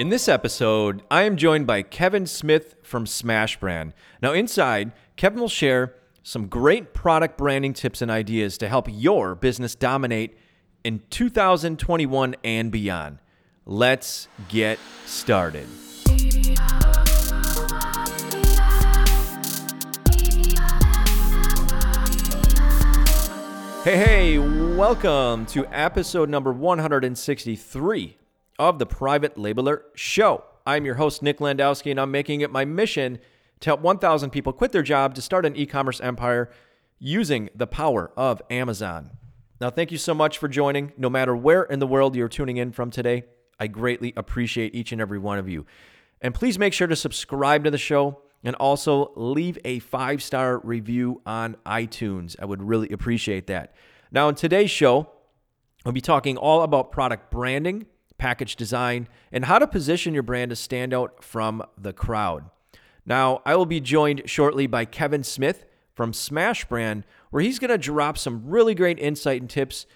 [0.00, 3.92] In this episode, I am joined by Kevin Smith from Smash Brand.
[4.22, 9.34] Now, inside, Kevin will share some great product branding tips and ideas to help your
[9.34, 10.38] business dominate
[10.84, 13.18] in 2021 and beyond.
[13.66, 15.66] Let's get started.
[23.84, 28.16] Hey, hey, welcome to episode number 163
[28.60, 30.44] of the Private Labeler Show.
[30.66, 33.18] I'm your host, Nick Landowski, and I'm making it my mission
[33.60, 36.50] to help 1,000 people quit their job to start an e commerce empire
[36.98, 39.12] using the power of Amazon.
[39.62, 40.92] Now, thank you so much for joining.
[40.98, 43.24] No matter where in the world you're tuning in from today,
[43.58, 45.64] I greatly appreciate each and every one of you.
[46.20, 50.58] And please make sure to subscribe to the show and also leave a five star
[50.58, 52.36] review on iTunes.
[52.38, 53.74] I would really appreciate that.
[54.12, 55.08] Now, in today's show,
[55.82, 57.86] we'll be talking all about product branding,
[58.20, 62.44] package design, and how to position your brand to stand out from the crowd.
[63.06, 67.70] Now, I will be joined shortly by Kevin Smith from Smash Brand, where he's going
[67.70, 69.86] to drop some really great insight and tips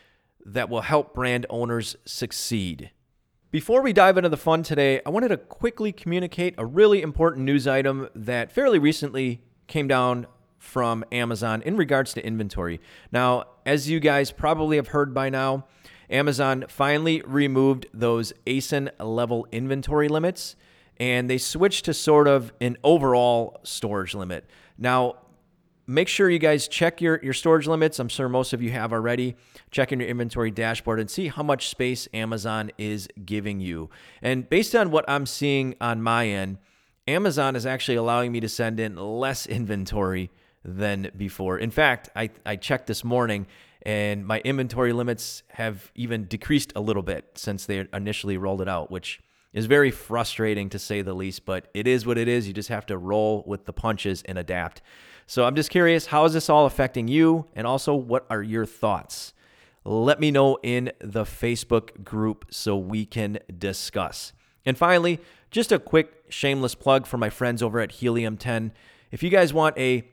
[0.45, 2.91] that will help brand owners succeed.
[3.51, 7.45] Before we dive into the fun today, I wanted to quickly communicate a really important
[7.45, 10.27] news item that fairly recently came down
[10.59, 12.81] from Amazon in regards to inventory.
[13.13, 15.67] Now, as you guys probably have heard by now,
[16.15, 20.55] Amazon finally removed those ASIN level inventory limits
[20.99, 24.49] and they switched to sort of an overall storage limit.
[24.79, 25.17] Now,
[25.89, 27.99] make sure you guys check your, your storage limits.
[27.99, 29.35] I'm sure most of you have already.
[29.73, 33.91] Check in your inventory dashboard and see how much space Amazon is giving you.
[34.23, 36.59] And based on what I'm seeing on my end,
[37.09, 40.31] Amazon is actually allowing me to send in less inventory
[40.65, 41.59] than before.
[41.59, 43.47] In fact, I, I checked this morning
[43.85, 48.69] and my inventory limits have even decreased a little bit since they initially rolled it
[48.69, 49.21] out, which
[49.53, 52.49] is very frustrating to say the least, but it is what it is.
[52.49, 54.83] You just have to roll with the punches and adapt.
[55.27, 57.47] So I'm just curious, how is this all affecting you?
[57.55, 59.33] And also, what are your thoughts?
[59.85, 64.33] Let me know in the Facebook group so we can discuss.
[64.67, 68.73] And finally, just a quick shameless plug for my friends over at Helium 10.
[69.13, 70.09] If you guys want a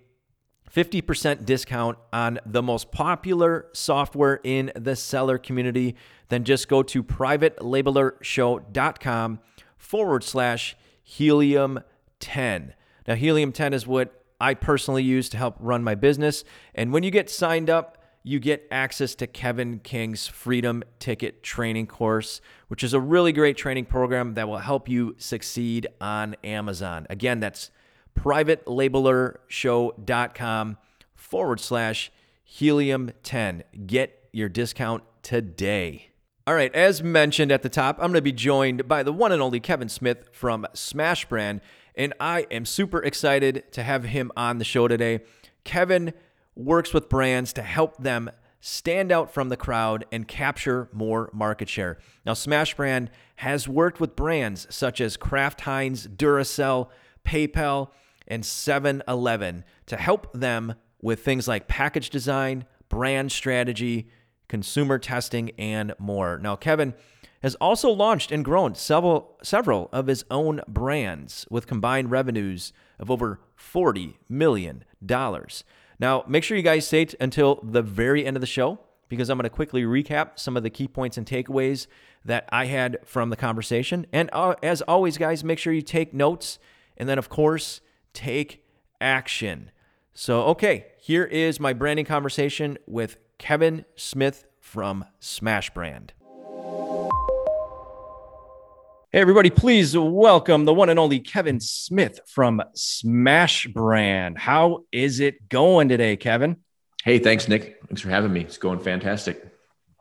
[0.73, 5.97] 50% discount on the most popular software in the seller community,
[6.29, 9.39] then just go to privatelabelershow.com
[9.77, 11.81] forward slash helium
[12.19, 12.73] 10.
[13.07, 16.45] Now, helium 10 is what I personally use to help run my business.
[16.73, 21.87] And when you get signed up, you get access to Kevin King's Freedom Ticket Training
[21.87, 27.07] Course, which is a really great training program that will help you succeed on Amazon.
[27.09, 27.71] Again, that's
[28.15, 30.77] privatelabelershow.com
[31.15, 32.11] forward slash
[32.43, 33.63] helium 10.
[33.85, 36.07] Get your discount today.
[36.47, 39.31] All right, as mentioned at the top, I'm going to be joined by the one
[39.31, 41.61] and only Kevin Smith from Smash Brand
[41.95, 45.21] and I am super excited to have him on the show today.
[45.63, 46.13] Kevin
[46.55, 48.29] works with brands to help them
[48.59, 51.97] stand out from the crowd and capture more market share.
[52.25, 56.89] Now, Smash Brand has worked with brands such as Kraft Heinz, Duracell,
[57.25, 57.89] PayPal,
[58.27, 64.09] and 7 Eleven to help them with things like package design, brand strategy,
[64.47, 66.37] consumer testing, and more.
[66.37, 66.93] Now, Kevin
[67.41, 73.09] has also launched and grown several, several of his own brands with combined revenues of
[73.09, 74.83] over $40 million.
[75.99, 78.79] Now, make sure you guys stay t- until the very end of the show
[79.09, 81.87] because I'm going to quickly recap some of the key points and takeaways
[82.23, 84.05] that I had from the conversation.
[84.13, 86.59] And uh, as always, guys, make sure you take notes
[86.97, 87.81] and then, of course,
[88.13, 88.63] take
[88.99, 89.71] action.
[90.13, 96.13] So, okay, here is my branding conversation with Kevin Smith from Smash Brand.
[99.13, 104.37] Hey, everybody, please welcome the one and only Kevin Smith from Smash Brand.
[104.37, 106.57] How is it going today, Kevin?
[107.03, 107.81] Hey, thanks, Nick.
[107.89, 108.41] Thanks for having me.
[108.41, 109.45] It's going fantastic.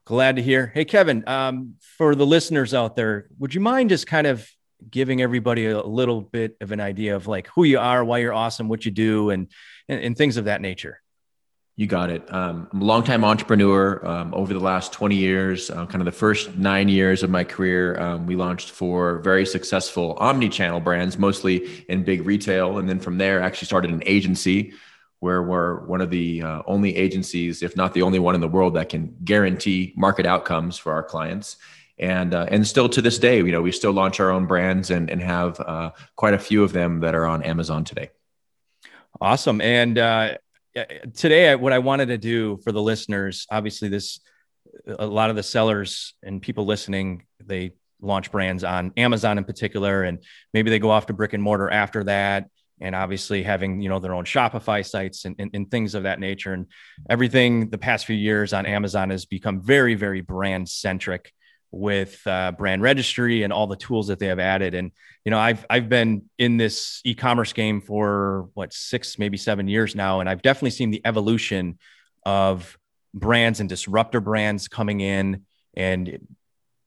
[0.05, 0.71] Glad to hear.
[0.75, 4.49] Hey, Kevin, um, for the listeners out there, would you mind just kind of
[4.89, 8.33] giving everybody a little bit of an idea of like who you are, why you're
[8.33, 9.49] awesome, what you do, and,
[9.89, 11.01] and, and things of that nature?
[11.77, 12.31] You got it.
[12.33, 14.07] Um, I'm a longtime entrepreneur.
[14.07, 17.43] Um, over the last 20 years, uh, kind of the first nine years of my
[17.43, 23.01] career, um, we launched four very successful omni-channel brands, mostly in big retail, and then
[23.01, 24.75] from there, actually started an agency
[25.21, 28.49] where we're one of the uh, only agencies, if not the only one in the
[28.49, 31.57] world, that can guarantee market outcomes for our clients.
[32.01, 34.91] And uh, and still to this day, you know, we still launch our own brands
[34.91, 38.11] and and have uh, quite a few of them that are on Amazon today.
[39.21, 39.61] Awesome.
[39.61, 40.39] And uh,
[41.15, 44.21] today what i wanted to do for the listeners obviously this
[45.01, 50.03] a lot of the sellers and people listening they launch brands on Amazon in particular,
[50.03, 52.49] and maybe they go off to brick and mortar after that.
[52.83, 56.19] And obviously having, you know, their own Shopify sites and, and, and things of that
[56.19, 56.55] nature.
[56.55, 56.65] And
[57.11, 61.31] everything the past few years on Amazon has become very, very brand centric
[61.73, 64.75] with uh, brand registry and all the tools that they have added.
[64.75, 64.91] And
[65.25, 69.95] you know, I've I've been in this e-commerce game for what six, maybe seven years
[69.95, 71.79] now, and I've definitely seen the evolution
[72.25, 72.77] of
[73.13, 75.45] brands and disruptor brands coming in,
[75.75, 76.27] and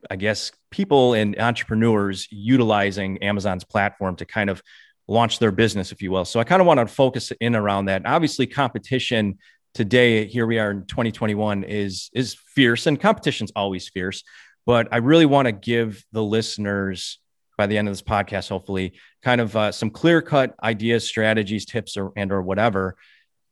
[0.10, 4.62] I guess people and entrepreneurs utilizing Amazon's platform to kind of
[5.08, 6.26] launch their business, if you will.
[6.26, 8.06] So I kind of want to focus in around that.
[8.06, 9.38] Obviously, competition
[9.74, 14.24] today, here we are in 2021, is is fierce, and competition's always fierce.
[14.66, 17.20] But I really want to give the listeners
[17.58, 21.66] by the end of this podcast, hopefully, kind of uh, some clear cut ideas, strategies,
[21.66, 22.96] tips, or and or whatever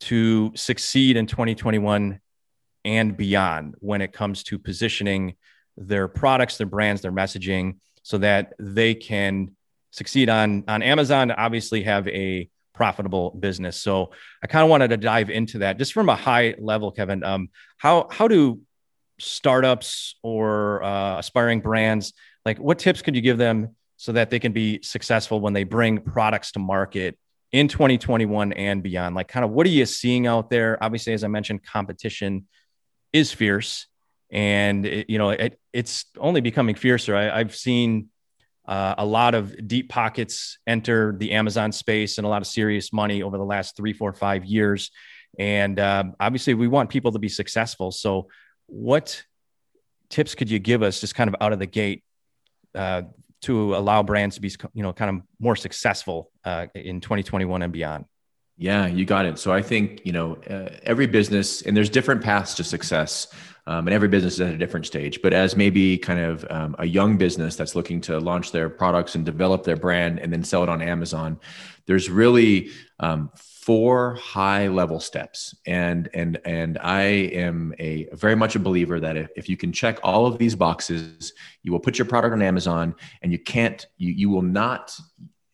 [0.02, 2.20] to succeed in 2021
[2.84, 5.36] and beyond when it comes to positioning
[5.78, 9.56] their products, their brands, their messaging, so that they can
[9.92, 11.32] succeed on on Amazon.
[11.32, 13.78] Obviously, have a profitable business.
[13.78, 14.12] So
[14.44, 17.24] I kind of wanted to dive into that just from a high level, Kevin.
[17.24, 18.62] Um, how how do
[19.22, 22.14] startups or uh, aspiring brands
[22.46, 25.64] like what tips could you give them so that they can be successful when they
[25.64, 27.18] bring products to market
[27.52, 29.16] in 2021 and beyond?
[29.16, 30.82] Like kind of what are you seeing out there?
[30.84, 32.48] Obviously as i mentioned competition
[33.14, 33.88] is fierce
[34.32, 37.16] and it, you know it, it's only becoming fiercer.
[37.16, 38.08] I, have seen
[38.66, 42.94] uh, a lot of deep pockets enter the amazon space and a lot of serious
[42.94, 44.92] money over the last three four five years.
[45.38, 47.92] And uh, obviously we want people to be successful.
[47.92, 48.28] So
[48.72, 49.24] what
[50.10, 52.04] tips could you give us just kind of out of the gate
[52.74, 53.04] uh,
[53.42, 57.74] to allow brands to be you know kind of more successful uh, in 2021 and
[57.74, 58.06] beyond?
[58.58, 59.38] Yeah you got it.
[59.40, 63.28] So i think you know uh, every business and there's different paths to success
[63.68, 65.22] um, and every business is at a different stage.
[65.22, 69.16] But as maybe kind of um, a young business that's looking to launch their products
[69.16, 71.40] and develop their brand and then sell it on amazon
[71.86, 72.70] there's really
[73.00, 75.56] um, four high level steps.
[75.66, 79.72] And and and i am a very much a believer that if, if you can
[79.72, 83.88] check all of these boxes you will put your product on amazon and you can't
[83.98, 84.98] you, you will not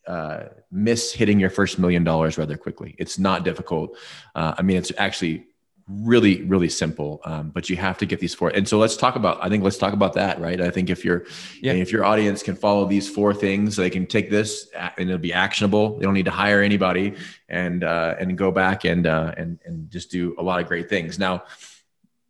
[0.07, 2.95] uh, miss hitting your first million dollars rather quickly.
[2.97, 3.97] It's not difficult.
[4.35, 5.47] Uh, i mean it's actually
[5.87, 8.49] really really simple um, but you have to get these four.
[8.49, 10.59] And so let's talk about i think let's talk about that right?
[10.59, 11.25] I think if your
[11.61, 11.73] yeah.
[11.73, 15.33] if your audience can follow these four things they can take this and it'll be
[15.33, 15.97] actionable.
[15.97, 17.15] They don't need to hire anybody
[17.47, 20.89] and uh, and go back and uh, and and just do a lot of great
[20.89, 21.17] things.
[21.17, 21.43] Now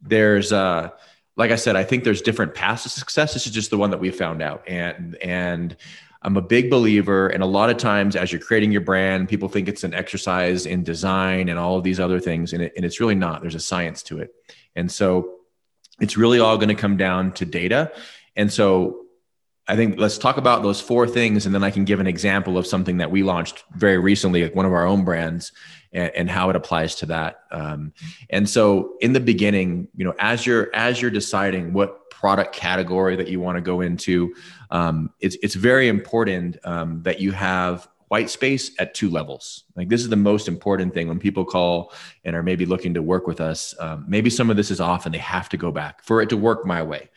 [0.01, 0.91] there's uh
[1.35, 3.33] like i said i think there's different paths to success.
[3.33, 4.63] This is just the one that we found out.
[4.67, 5.75] And and
[6.27, 9.47] I'm a big believer, and a lot of times as you're creating your brand, people
[9.47, 12.83] think it's an exercise in design and all of these other things, and, it, and
[12.83, 13.41] it's really not.
[13.41, 14.35] There's a science to it,
[14.75, 15.35] and so
[16.01, 17.93] it's really all going to come down to data.
[18.35, 19.05] And so
[19.69, 22.57] I think let's talk about those four things, and then I can give an example
[22.57, 25.53] of something that we launched very recently, like one of our own brands,
[25.93, 27.39] and, how it applies to that.
[27.51, 27.93] Um,
[28.29, 33.15] and so, in the beginning, you know, as you're as you're deciding what product category
[33.15, 34.33] that you want to go into,
[34.71, 39.65] um, it's it's very important um, that you have white space at two levels.
[39.75, 41.93] Like this is the most important thing when people call
[42.23, 43.75] and are maybe looking to work with us.
[43.79, 46.29] Um, maybe some of this is off and they have to go back for it
[46.29, 47.09] to work my way.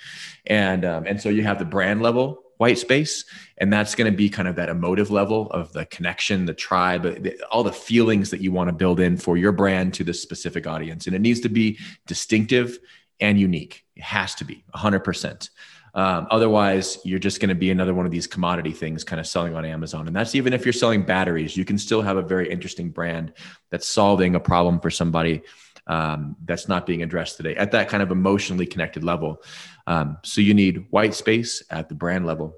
[0.47, 3.25] And um, and so you have the brand level white space,
[3.57, 7.05] and that's going to be kind of that emotive level of the connection, the tribe,
[7.05, 10.21] the, all the feelings that you want to build in for your brand to this
[10.21, 12.79] specific audience, and it needs to be distinctive
[13.19, 13.87] and unique.
[13.97, 15.49] It has to be 100%.
[15.95, 19.27] Um, otherwise, you're just going to be another one of these commodity things kind of
[19.27, 20.07] selling on Amazon.
[20.07, 23.33] And that's even if you're selling batteries, you can still have a very interesting brand
[23.71, 25.43] that's solving a problem for somebody
[25.87, 29.43] um, that's not being addressed today at that kind of emotionally connected level.
[29.87, 32.55] Um, so you need white space at the brand level.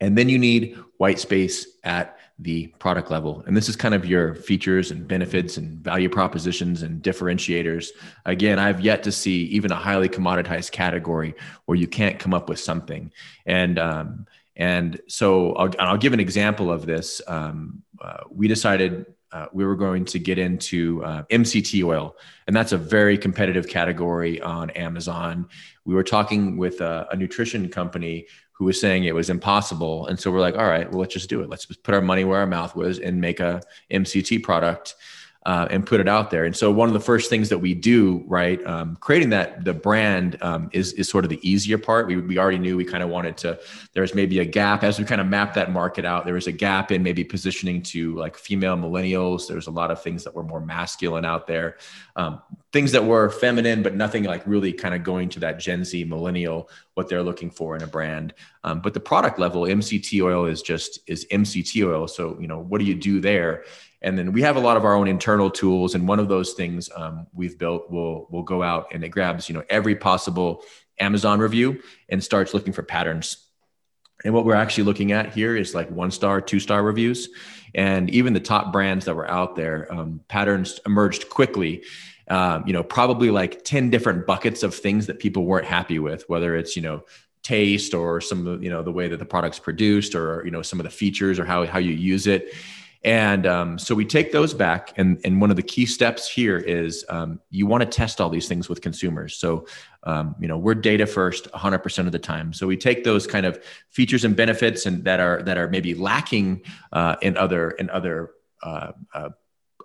[0.00, 3.42] And then you need white space at the product level.
[3.46, 7.88] And this is kind of your features and benefits and value propositions and differentiators.
[8.26, 12.48] Again, I've yet to see even a highly commoditized category where you can't come up
[12.48, 13.10] with something.
[13.44, 14.26] And um,
[14.58, 17.22] and so I'll, I'll give an example of this.
[17.28, 22.16] Um, uh, we decided uh, we were going to get into uh, MCT oil,
[22.46, 25.48] and that's a very competitive category on Amazon.
[25.84, 28.26] We were talking with a, a nutrition company
[28.58, 30.08] who was saying it was impossible.
[30.08, 31.48] And so we're like, all right, well, let's just do it.
[31.48, 33.62] Let's put our money where our mouth was and make a
[33.92, 34.96] MCT product
[35.46, 36.44] uh, and put it out there.
[36.44, 39.72] And so one of the first things that we do, right, um, creating that the
[39.72, 42.06] brand um, is is sort of the easier part.
[42.06, 43.58] We we already knew we kind of wanted to.
[43.92, 46.24] There was maybe a gap as we kind of mapped that market out.
[46.24, 49.46] There was a gap in maybe positioning to like female millennials.
[49.46, 51.78] There was a lot of things that were more masculine out there.
[52.16, 52.42] Um,
[52.72, 56.04] things that were feminine, but nothing like really kind of going to that Gen Z
[56.04, 58.34] millennial what they're looking for in a brand.
[58.64, 62.08] Um, but the product level, MCT oil is just is MCT oil.
[62.08, 63.64] So you know, what do you do there?
[64.00, 66.52] And then we have a lot of our own internal tools, and one of those
[66.52, 70.62] things um, we've built will will go out and it grabs you know every possible
[71.00, 73.44] Amazon review and starts looking for patterns.
[74.24, 77.28] And what we're actually looking at here is like one star, two star reviews,
[77.74, 81.82] and even the top brands that were out there, um, patterns emerged quickly
[82.28, 86.28] um, you know, probably like 10 different buckets of things that people weren't happy with,
[86.28, 87.04] whether it's, you know,
[87.42, 90.78] taste or some you know, the way that the product's produced or, you know, some
[90.78, 92.52] of the features or how, how you use it.
[93.04, 94.92] And um, so we take those back.
[94.96, 98.28] And, and one of the key steps here is um, you want to test all
[98.28, 99.36] these things with consumers.
[99.36, 99.66] So,
[100.02, 102.52] um, you know, we're data first 100% of the time.
[102.52, 105.94] So we take those kind of features and benefits and that are, that are maybe
[105.94, 106.62] lacking
[106.92, 108.30] uh, in other, in other,
[108.62, 109.30] uh, uh,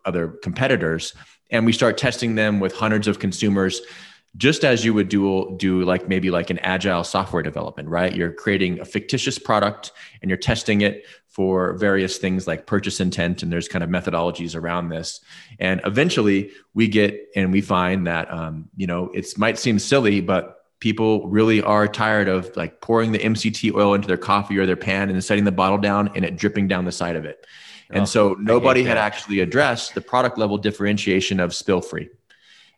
[0.05, 1.13] other competitors
[1.53, 3.81] and we start testing them with hundreds of consumers
[4.37, 8.15] just as you would do do like maybe like an agile software development right?
[8.15, 13.43] You're creating a fictitious product and you're testing it for various things like purchase intent
[13.43, 15.21] and there's kind of methodologies around this.
[15.59, 20.21] And eventually we get and we find that um, you know it might seem silly
[20.21, 24.65] but people really are tired of like pouring the mct oil into their coffee or
[24.65, 27.45] their pan and setting the bottle down and it dripping down the side of it.
[27.89, 32.09] And oh, so nobody had actually addressed the product level differentiation of spill free.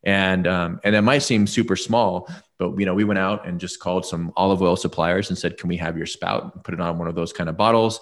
[0.05, 3.59] And um, and that might seem super small, but you know we went out and
[3.59, 6.79] just called some olive oil suppliers and said, "Can we have your spout?" Put it
[6.79, 7.99] on one of those kind of bottles.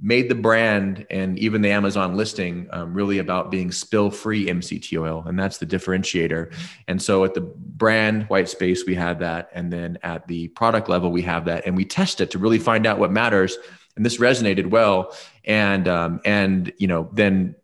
[0.00, 4.98] Made the brand and even the Amazon listing um, really about being spill free MCT
[4.98, 6.52] oil, and that's the differentiator.
[6.88, 10.88] And so at the brand white space, we had that, and then at the product
[10.88, 13.58] level, we have that, and we test it to really find out what matters
[13.96, 17.54] and this resonated well and um, and you know then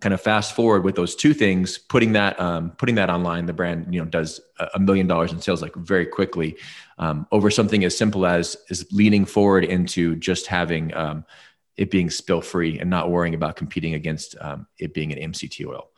[0.00, 3.52] kind of fast forward with those two things putting that um, putting that online the
[3.52, 4.40] brand you know does
[4.74, 6.56] a million dollars in sales like very quickly
[6.98, 11.24] um, over something as simple as is leaning forward into just having um,
[11.76, 15.66] it being spill free and not worrying about competing against um, it being an mct
[15.66, 15.90] oil.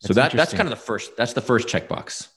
[0.00, 2.28] So that's that that's kind of the first that's the first checkbox.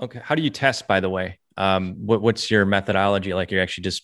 [0.00, 0.20] Okay.
[0.22, 1.38] How do you test by the way?
[1.56, 3.32] Um, what, what's your methodology?
[3.32, 4.02] Like you're actually just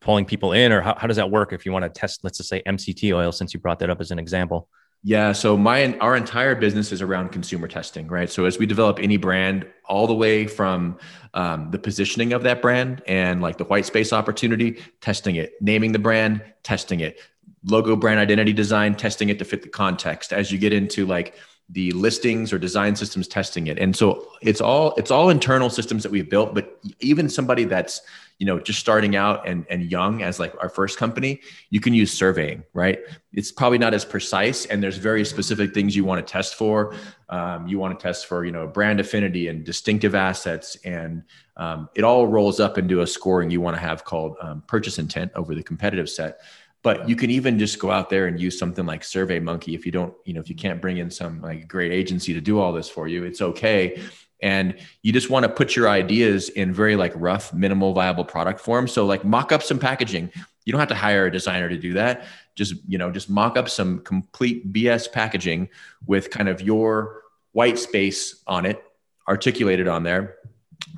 [0.00, 2.38] pulling people in, or how, how does that work if you want to test, let's
[2.38, 4.68] just say MCT oil, since you brought that up as an example?
[5.04, 8.30] Yeah, so my our entire business is around consumer testing, right?
[8.30, 10.96] So as we develop any brand, all the way from
[11.34, 15.90] um, the positioning of that brand and like the white space opportunity, testing it, naming
[15.90, 17.18] the brand, testing it,
[17.64, 20.32] logo, brand identity design, testing it to fit the context.
[20.32, 21.34] As you get into like
[21.68, 23.78] the listings or design systems testing it.
[23.78, 28.02] And so it's all it's all internal systems that we've built but even somebody that's
[28.38, 31.40] you know just starting out and and young as like our first company
[31.70, 32.98] you can use surveying right?
[33.32, 36.94] It's probably not as precise and there's very specific things you want to test for.
[37.28, 41.22] Um, you want to test for you know brand affinity and distinctive assets and
[41.56, 44.98] um, it all rolls up into a scoring you want to have called um, purchase
[44.98, 46.40] intent over the competitive set
[46.82, 49.86] but you can even just go out there and use something like survey monkey if
[49.86, 52.58] you don't you know if you can't bring in some like great agency to do
[52.58, 54.00] all this for you it's okay.
[54.42, 58.58] And you just want to put your ideas in very like rough minimal viable product
[58.58, 58.88] form.
[58.88, 60.30] So like mock up some packaging.
[60.64, 62.24] You don't have to hire a designer to do that.
[62.56, 65.68] Just you know just mock up some complete bs packaging
[66.06, 67.22] with kind of your
[67.52, 68.82] white space on it
[69.28, 70.36] articulated on there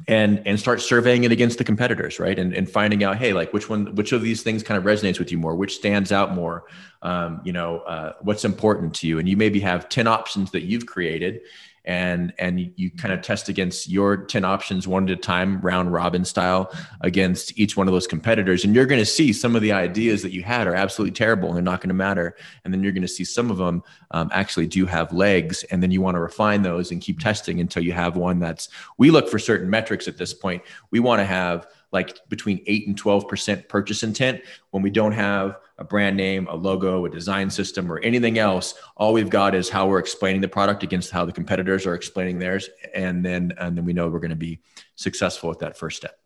[0.08, 2.38] and and start surveying it against the competitors right?
[2.38, 5.18] And, and finding out hey like which one which of these things kind of resonates
[5.18, 5.54] with you more?
[5.54, 6.64] Which stands out more?
[7.02, 9.18] Um, you know uh, what's important to you?
[9.18, 11.40] And you maybe have 10 options that you've created
[11.84, 15.92] and and you, kind of test against your 10 options one at a time round
[15.92, 16.72] robin style
[17.02, 18.64] against each one of those competitors.
[18.64, 21.48] And you're going to see some of the ideas that you had are absolutely terrible
[21.48, 22.36] and they're not going to matter.
[22.64, 25.82] And then you're going to see some of them um, actually do have legs and
[25.82, 29.10] then you want to refine those and keep testing until you have one that's we
[29.10, 30.62] look for certain metrics at this point.
[30.90, 35.56] We want to have like between 8 and 12% purchase intent when we don't have
[35.78, 38.74] a brand name, a logo, a design system, or anything else.
[38.96, 42.40] All we've got is how we're explaining the product against how the competitors are explaining
[42.40, 42.68] theirs.
[42.94, 44.58] And then, and then we know we're going to be
[44.96, 46.18] successful with that first step.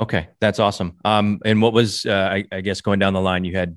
[0.00, 0.28] Okay.
[0.40, 0.98] That's awesome.
[1.04, 3.76] Um, and what was, uh, I, I, guess going down the line, you had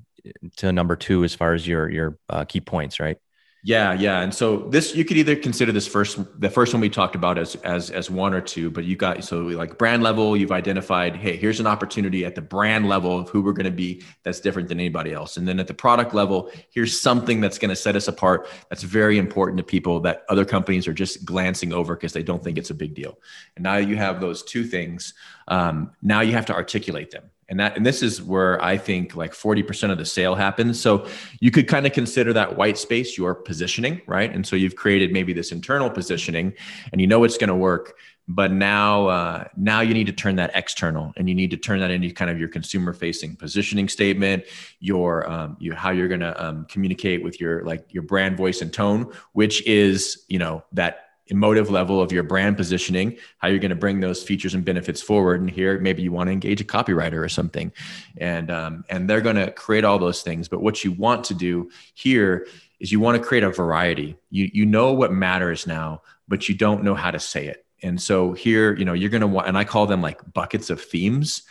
[0.56, 3.18] to number two as far as your, your uh, key points, right?
[3.66, 4.20] Yeah, yeah.
[4.20, 7.36] And so this you could either consider this first the first one we talked about
[7.36, 11.16] as as as one or two, but you got so like brand level, you've identified,
[11.16, 14.38] hey, here's an opportunity at the brand level of who we're going to be that's
[14.38, 15.36] different than anybody else.
[15.36, 18.84] And then at the product level, here's something that's going to set us apart that's
[18.84, 22.58] very important to people that other companies are just glancing over because they don't think
[22.58, 23.18] it's a big deal.
[23.56, 25.12] And now you have those two things.
[25.48, 27.32] Um, now you have to articulate them.
[27.48, 30.80] And that and this is where i think like 40% of the sale happens.
[30.80, 31.06] So
[31.40, 34.32] you could kind of consider that white space your positioning right?
[34.32, 36.54] And so you've created maybe this internal positioning
[36.92, 37.96] and you know it's going to work
[38.28, 41.80] but now uh, now you need to turn that external and you need to turn
[41.80, 44.44] that into kind of your consumer facing positioning statement
[44.80, 48.62] your um, you, how you're going to um, communicate with your like your brand voice
[48.62, 53.58] and tone which is you know that emotive level of your brand positioning, how you're
[53.58, 55.40] going to bring those features and benefits forward.
[55.40, 57.72] And here, maybe you want to engage a copywriter or something,
[58.16, 60.48] and um, and they're going to create all those things.
[60.48, 62.46] But what you want to do here
[62.80, 64.16] is you want to create a variety.
[64.30, 67.64] You you know what matters now, but you don't know how to say it.
[67.82, 70.70] And so here, you know, you're going to want, and I call them like buckets
[70.70, 71.42] of themes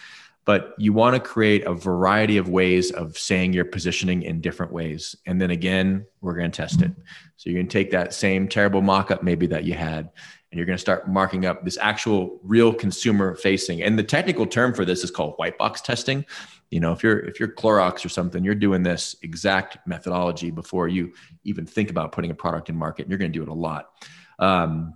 [0.46, 4.72] but you want to create a variety of ways of saying your positioning in different
[4.72, 5.16] ways.
[5.26, 6.92] And then again, we're going to test it.
[7.36, 10.10] So you're going to take that same terrible mock up maybe that you had,
[10.52, 13.82] and you're going to start marking up this actual real consumer facing.
[13.82, 16.26] And the technical term for this is called white box testing.
[16.70, 20.88] You know, if you're if you're Clorox or something, you're doing this exact methodology before
[20.88, 23.04] you even think about putting a product in market.
[23.04, 23.90] And you're going to do it a lot.
[24.40, 24.96] Um,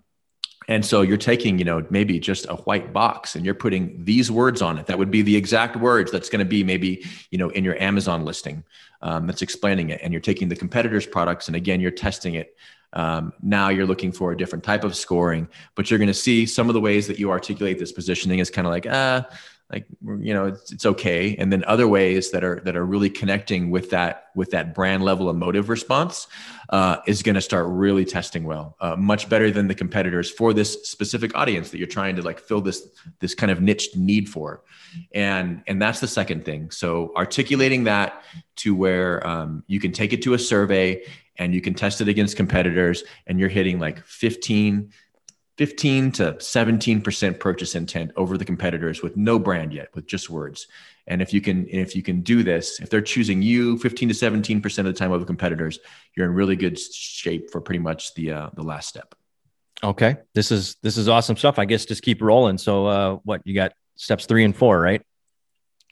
[0.70, 4.30] and so you're taking, you know, maybe just a white box and you're putting these
[4.30, 4.86] words on it.
[4.86, 7.76] That would be the exact words that's going to be maybe, you know, in your
[7.82, 8.64] Amazon listing
[9.02, 10.00] um, that's explaining it.
[10.04, 12.56] And you're taking the competitors' products and again, you're testing it.
[12.94, 16.46] Um, now you're looking for a different type of scoring, but you're going to see
[16.46, 19.26] some of the ways that you articulate this positioning is kind of like, ah,
[19.72, 21.36] like you know it's, it's okay.
[21.38, 25.04] And then other ways that are that are really connecting with that with that brand
[25.04, 26.28] level emotive response
[26.70, 30.54] uh, is going to start really testing well uh, much better than the competitors for
[30.54, 32.88] this specific audience that you're trying to like fill this
[33.20, 34.64] this kind of niche need for.
[35.14, 36.72] And and that's the second thing.
[36.72, 38.24] So articulating that
[38.58, 41.04] to where um, you can take it to a survey
[41.38, 44.92] and you can test it against competitors and you're hitting like 15
[45.60, 50.68] 15 to 17% purchase intent over the competitors with no brand yet with just words
[51.06, 54.16] and if you can if you can do this if they're choosing you 15 to
[54.16, 55.80] 17% of the time over competitors
[56.16, 59.13] you're in really good shape for pretty much the uh, the last step
[59.84, 63.42] okay this is this is awesome stuff i guess just keep rolling so uh, what
[63.44, 65.01] you got steps three and four right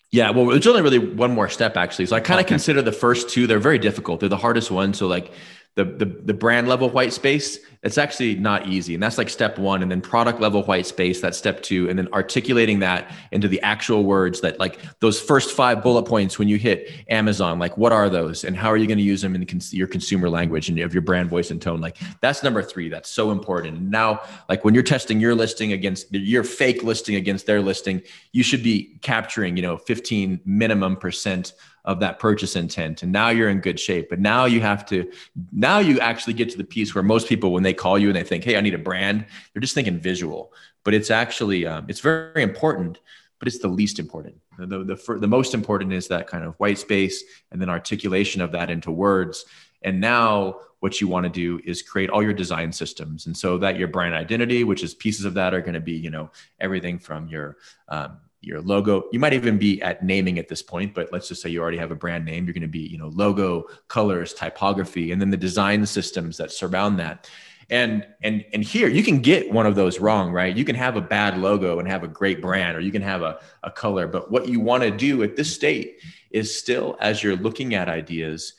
[0.09, 2.05] yeah, well, it's only really one more step actually.
[2.05, 2.53] So I kind of okay.
[2.53, 4.21] consider the first two; they're very difficult.
[4.21, 4.93] They're the hardest one.
[4.93, 5.34] So like
[5.77, 9.58] the, the the brand level white space it's actually not easy and that's like step
[9.58, 13.47] one and then product level white space that's step two and then articulating that into
[13.47, 17.76] the actual words that like those first five bullet points when you hit amazon like
[17.78, 20.69] what are those and how are you going to use them in your consumer language
[20.69, 23.78] and of your brand voice and tone like that's number three that's so important.
[23.78, 28.02] And now like when you're testing your listing against your fake listing against their listing
[28.32, 31.54] you should be capturing you know 15 minimum percent
[31.86, 35.10] of that purchase intent and now you're in good shape but now you have to
[35.54, 38.15] now you actually get to the piece where most people when they call you and
[38.15, 40.53] they think hey i need a brand they're just thinking visual.
[40.83, 42.99] But it's actually um, it's very, very important
[43.39, 44.35] but it's the least important.
[44.57, 48.51] The, the, the, most important is that kind of white space and then articulation of
[48.53, 49.45] that into words.
[49.83, 53.27] And now what you want to do is create all your design systems.
[53.27, 55.93] And so that your brand identity which is pieces of that are going to be
[55.93, 57.57] you know everything from your
[57.89, 61.41] um, your logo you might even be at naming at this point but let's just
[61.41, 64.31] say you already have a brand name you're going to be you know logo colors
[64.33, 67.27] typography and then the design systems that surround that
[67.69, 70.95] and and and here you can get one of those wrong right you can have
[70.95, 74.08] a bad logo and have a great brand or you can have a, a color
[74.08, 75.99] but what you want to do at this state
[76.32, 78.53] is still as you're looking at ideas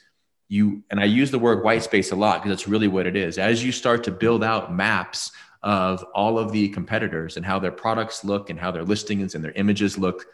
[0.49, 3.17] you and i use the word white space a lot because that's really what it
[3.17, 7.59] is as you start to build out maps of all of the competitors and how
[7.59, 10.27] their products look and how their listings and their images look,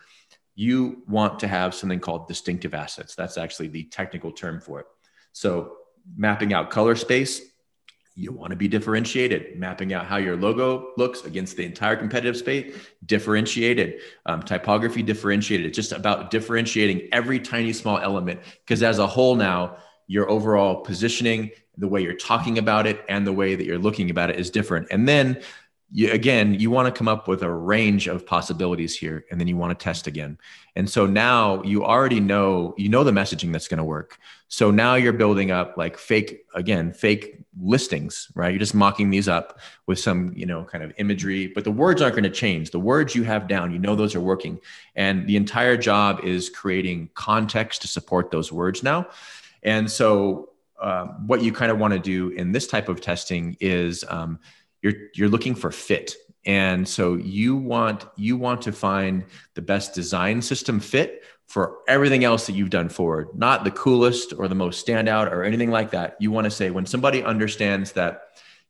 [0.55, 3.15] you want to have something called distinctive assets.
[3.15, 4.87] That's actually the technical term for it.
[5.33, 5.77] So,
[6.17, 7.41] mapping out color space,
[8.17, 9.59] you want to be differentiated.
[9.59, 12.75] Mapping out how your logo looks against the entire competitive space,
[13.07, 14.01] differentiated.
[14.27, 15.67] Um, typography, differentiated.
[15.67, 20.77] It's just about differentiating every tiny small element because, as a whole, now your overall
[20.77, 24.39] positioning the way you're talking about it and the way that you're looking about it
[24.39, 24.87] is different.
[24.91, 25.43] And then
[25.91, 29.49] you, again, you want to come up with a range of possibilities here, and then
[29.49, 30.39] you want to test again.
[30.77, 34.19] And so now you already know, you know the messaging that's going to work.
[34.49, 38.51] So now you're building up like fake, again, fake listings, right?
[38.51, 42.03] You're just mocking these up with some, you know, kind of imagery, but the words
[42.03, 42.71] aren't going to change.
[42.71, 44.61] The words you have down, you know, those are working.
[44.97, 49.09] And the entire job is creating context to support those words now.
[49.63, 53.57] And so um, what you kind of want to do in this type of testing
[53.61, 54.39] is um,
[54.83, 56.15] you're you're looking for fit
[56.47, 62.25] and so you want you want to find the best design system fit for everything
[62.25, 65.91] else that you've done forward not the coolest or the most standout or anything like
[65.91, 68.23] that you want to say when somebody understands that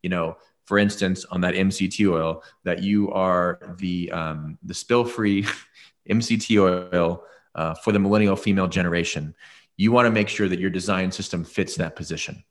[0.02, 5.04] you know for instance on that mct oil that you are the um, the spill
[5.04, 5.46] free
[6.08, 9.34] mct oil uh, for the millennial female generation,
[9.76, 12.42] you want to make sure that your design system fits that position.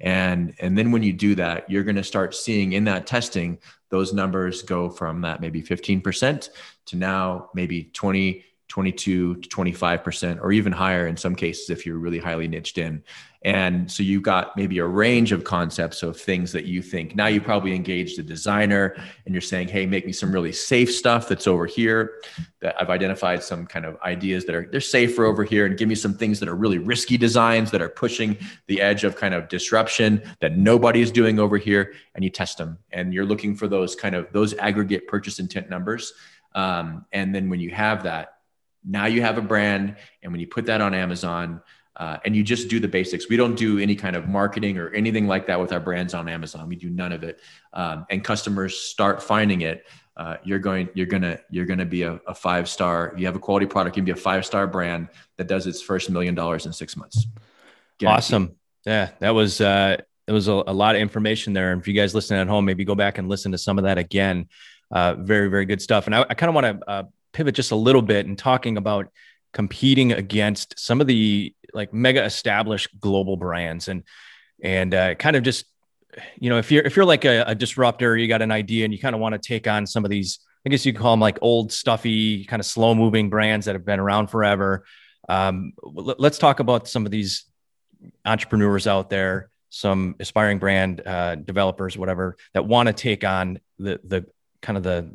[0.00, 3.58] And, and then when you do that, you're going to start seeing in that testing,
[3.90, 6.48] those numbers go from that maybe 15%
[6.86, 11.98] to now maybe 20, 22 to 25% or even higher in some cases if you're
[11.98, 13.02] really highly niched in.
[13.42, 17.16] And so you've got maybe a range of concepts of things that you think.
[17.16, 20.94] Now you probably engaged a designer and you're saying hey make me some really safe
[20.94, 22.20] stuff that's over here.
[22.60, 25.88] That i've identified some kind of ideas that are they're safer over here and give
[25.88, 29.34] me some things that are really risky designs that are pushing the edge of kind
[29.34, 31.94] of disruption that nobody is doing over here.
[32.14, 35.70] And you test them and you're looking for those kind of those aggregate purchase intent
[35.70, 36.12] numbers.
[36.54, 38.39] Um, and then when you have that
[38.84, 41.60] now you have a brand and when you put that on amazon
[41.96, 44.88] uh, and you just do the basics we don't do any kind of marketing or
[44.90, 46.68] anything like that with our brands on amazon.
[46.68, 47.40] We do none of it.
[47.74, 49.84] Um, and customers start finding it
[50.16, 53.38] uh, you're going you're gonna you're gonna be a, a five star you have a
[53.38, 56.66] quality product you can be a five star brand that does its first million dollars
[56.66, 57.26] in six months.
[57.98, 58.18] Guaranteed.
[58.18, 58.56] awesome.
[58.84, 61.72] Yeah that was uh it was a, a, lot of information there.
[61.72, 63.84] And if you guys listening at home maybe go back and listen to some of
[63.84, 64.48] that again.
[64.90, 66.06] Uh, very very good stuff.
[66.06, 68.76] And i, I kind of want to uh, pivot just a little bit and talking
[68.76, 69.08] about
[69.52, 74.04] competing against some of the like mega established global brands and
[74.62, 75.64] and uh, kind of just
[76.36, 78.92] you know if you're if you're like a, a disruptor you got an idea and
[78.92, 81.20] you kind of want to take on some of these i guess you call them
[81.20, 84.84] like old stuffy kind of slow moving brands that have been around forever.
[85.28, 87.44] Um, let's talk about some of these
[88.24, 94.00] entrepreneurs out there some aspiring brand uh, developers whatever that want to take on the
[94.04, 94.26] the
[94.60, 95.10] kind of the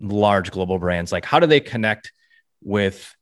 [0.00, 2.12] large global brands like how do they connect
[2.62, 3.14] with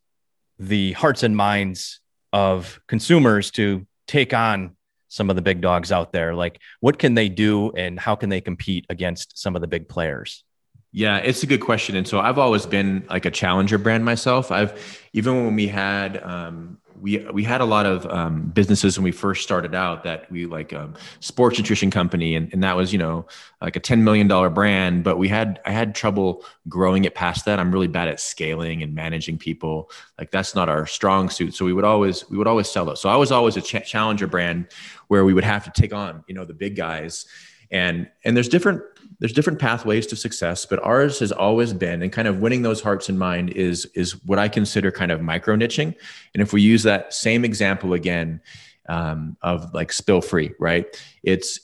[0.59, 1.99] the hearts and minds
[2.33, 4.75] of consumers to take on
[5.07, 6.35] some of the big dogs out there?
[6.35, 9.87] Like what can they do and how can they compete against some of the big
[9.87, 10.43] players?
[10.91, 11.95] Yeah it's a good question.
[11.95, 14.51] And so i've always been like a challenger brand myself.
[14.51, 19.03] I've even when we had um, we we had a lot of um, businesses when
[19.03, 22.91] we first started out that we like um, sports nutrition company and, and that was
[22.91, 23.25] you know
[23.61, 27.59] like a $10 million brand but we had i had trouble growing it past that.
[27.59, 29.89] I'm really bad at scaling and managing people.
[30.17, 31.53] Like that's not our strong suit.
[31.55, 32.97] So we would always we would always sell it.
[32.97, 34.67] So i was always a ch- challenger brand
[35.07, 37.25] where we would have to take on you know the big guys.
[37.71, 38.81] And and there's different
[39.19, 42.81] there's different pathways to success but ours has always been and kind of winning those
[42.81, 45.95] hearts and mind is is what i consider kind of micro niching
[46.33, 48.41] and if we use that same example again
[48.89, 51.59] um, of like spill free right it's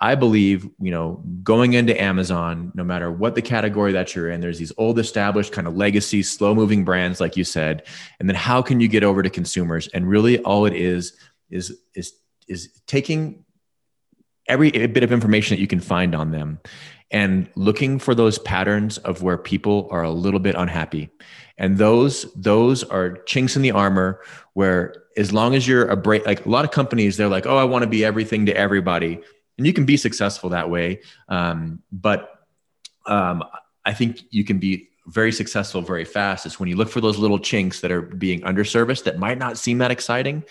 [0.00, 4.40] I believe, you know, going into Amazon, no matter what the category that you're in,
[4.40, 7.84] there's these old established kind of legacy, slow moving brands, like you said.
[8.20, 9.88] And then how can you get over to consumers?
[9.88, 11.16] And really all it is,
[11.50, 12.14] is, is,
[12.46, 13.44] is taking
[14.48, 16.58] every bit of information that you can find on them.
[17.10, 21.10] And looking for those patterns of where people are a little bit unhappy.
[21.56, 24.20] And those those are chinks in the armor
[24.52, 27.56] where as long as you're a break like a lot of companies they're like oh
[27.56, 29.20] i want to be everything to everybody.
[29.56, 31.00] And you can be successful that way.
[31.28, 32.30] Um, but
[33.06, 33.42] um,
[33.84, 37.16] i think you can be very successful very fast is when you look for those
[37.16, 40.44] little chinks that are being underserviced that might not seem that exciting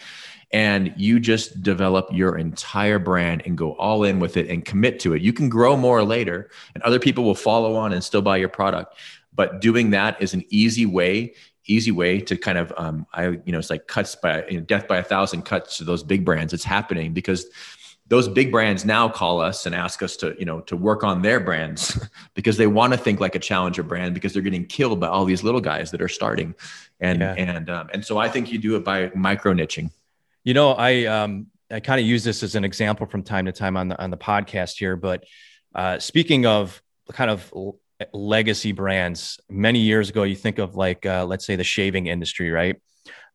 [0.51, 4.99] and you just develop your entire brand and go all in with it and commit
[5.01, 5.21] to it.
[5.21, 8.49] You can grow more later, and other people will follow on and still buy your
[8.49, 8.95] product.
[9.33, 11.33] But doing that is an easy way
[11.67, 14.65] easy way to kind of um, i you know it's like cuts by you know,
[14.65, 17.45] death by a thousand cuts to those big brands it's happening because
[18.09, 21.21] those big brands now call us and ask us to you know to work on
[21.21, 21.99] their brands
[22.33, 25.25] because they want to think like a challenger brand because they're getting killed by all
[25.25, 26.55] these little guys that are starting
[26.99, 27.33] and yeah.
[27.33, 29.91] and um, and so i think you do it by micro niching
[30.47, 33.51] you know, I um, I kind of use this as an example from time to
[33.51, 35.25] time on the on the podcast here, but
[35.75, 36.81] uh, speaking of
[37.11, 37.51] kind of
[38.13, 42.49] legacy brands, many years ago, you think of like uh, let's say the shaving industry,
[42.49, 42.81] right?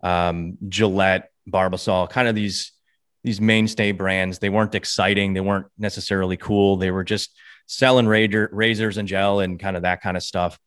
[0.03, 2.73] Um, Gillette, Barbasol, kind of these
[3.23, 4.39] these mainstay brands.
[4.39, 5.35] They weren't exciting.
[5.35, 6.79] They weren't necessarily cool.
[6.79, 10.59] They were just selling razor, razors and gel and kind of that kind of stuff.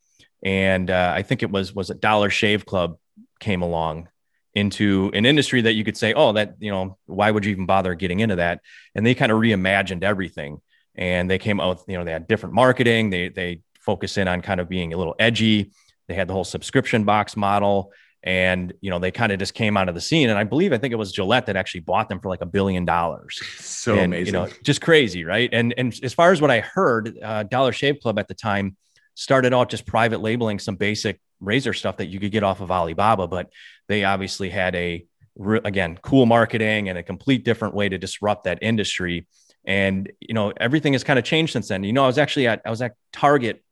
[0.43, 2.99] And uh, I think it was was a Dollar Shave Club
[3.39, 4.09] came along
[4.55, 7.65] into an industry that you could say, oh, that, you know, why would you even
[7.65, 8.61] bother getting into that?
[8.95, 10.61] And they kind of reimagined everything.
[10.95, 13.09] And they came out, you know, they had different marketing.
[13.09, 15.71] They they focus in on kind of being a little edgy.
[16.07, 17.91] They had the whole subscription box model.
[18.23, 20.29] And, you know, they kind of just came out of the scene.
[20.29, 22.45] And I believe, I think it was Gillette that actually bought them for like a
[22.47, 23.39] billion dollars.
[23.85, 24.25] So and, amazing.
[24.27, 25.25] You know, just crazy.
[25.25, 25.47] Right.
[25.51, 28.77] And, and as far as what I heard, uh, Dollar Shave Club at the time
[29.13, 32.71] started out just private labeling some basic razor stuff that you could get off of
[32.71, 33.49] Alibaba, but
[33.87, 35.05] they obviously had a
[35.65, 39.27] again cool marketing and a complete different way to disrupt that industry.
[39.65, 41.83] And you know everything has kind of changed since then.
[41.83, 43.63] You know, I was actually at I was at Target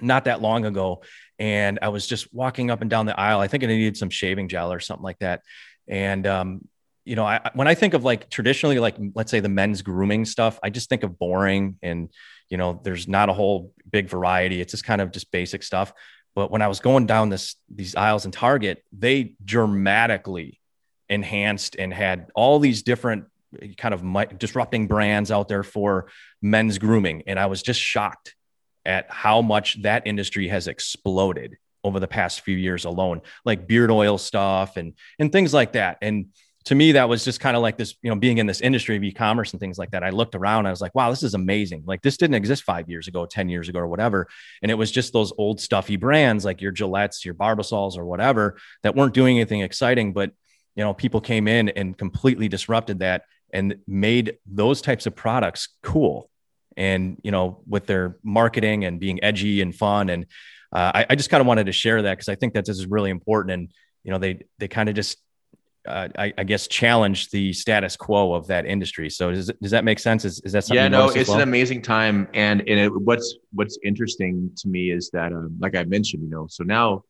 [0.00, 1.02] not that long ago.
[1.38, 3.40] And I was just walking up and down the aisle.
[3.40, 5.42] I think I needed some shaving gel or something like that.
[5.88, 6.68] And, um,
[7.04, 10.24] you know, I, when I think of like traditionally, like let's say the men's grooming
[10.24, 12.10] stuff, I just think of boring and,
[12.48, 14.60] you know, there's not a whole big variety.
[14.60, 15.92] It's just kind of just basic stuff.
[16.34, 20.60] But when I was going down this these aisles in Target, they dramatically
[21.08, 23.26] enhanced and had all these different
[23.60, 26.08] eh, kind of disrupting brands out there for
[26.40, 27.24] men's grooming.
[27.26, 28.34] And I was just shocked
[28.84, 33.90] at how much that industry has exploded over the past few years alone, like beard
[33.90, 35.98] oil stuff and and things like that.
[36.00, 36.26] And
[36.64, 38.96] to me, that was just kind of like this, you know, being in this industry
[38.96, 40.04] of e-commerce and things like that.
[40.04, 41.82] I looked around, I was like, wow, this is amazing.
[41.86, 44.28] Like this didn't exist five years ago, 10 years ago, or whatever.
[44.62, 48.56] And it was just those old stuffy brands like your Gillettes, your Barbasols, or whatever
[48.82, 50.12] that weren't doing anything exciting.
[50.12, 50.32] But
[50.74, 55.68] you know, people came in and completely disrupted that and made those types of products
[55.82, 56.30] cool
[56.76, 60.26] and you know with their marketing and being edgy and fun and
[60.72, 62.78] uh, I, I, just kind of wanted to share that because i think that this
[62.78, 63.72] is really important and
[64.04, 65.18] you know they they kind of just
[65.86, 69.10] uh, I, I, guess challenge the status quo of that industry.
[69.10, 70.24] So does, does that make sense?
[70.24, 70.82] Is, is that something?
[70.82, 71.38] Yeah, no, it's well?
[71.38, 72.28] an amazing time.
[72.34, 76.30] And, and it, what's, what's interesting to me is that, um, like I mentioned, you
[76.30, 77.02] know, so now,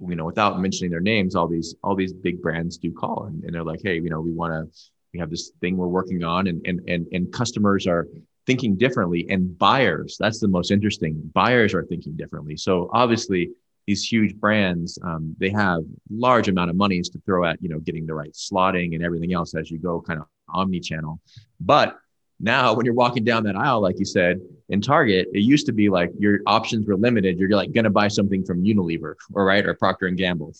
[0.00, 3.44] you know, without mentioning their names, all these, all these big brands do call and,
[3.44, 4.80] and they're like, Hey, you know, we want to,
[5.12, 8.08] we have this thing we're working on and, and, and, and customers are
[8.46, 13.50] thinking differently and buyers that's the most interesting buyers are thinking differently so obviously
[13.86, 17.78] these huge brands um, they have large amount of monies to throw at you know
[17.80, 21.20] getting the right slotting and everything else as you go kind of omni-channel.
[21.60, 21.98] But
[22.38, 24.40] now when you're walking down that aisle like you said
[24.70, 27.38] in target it used to be like your options were limited.
[27.38, 30.54] You're like going to buy something from unilever or right or procter and gamble.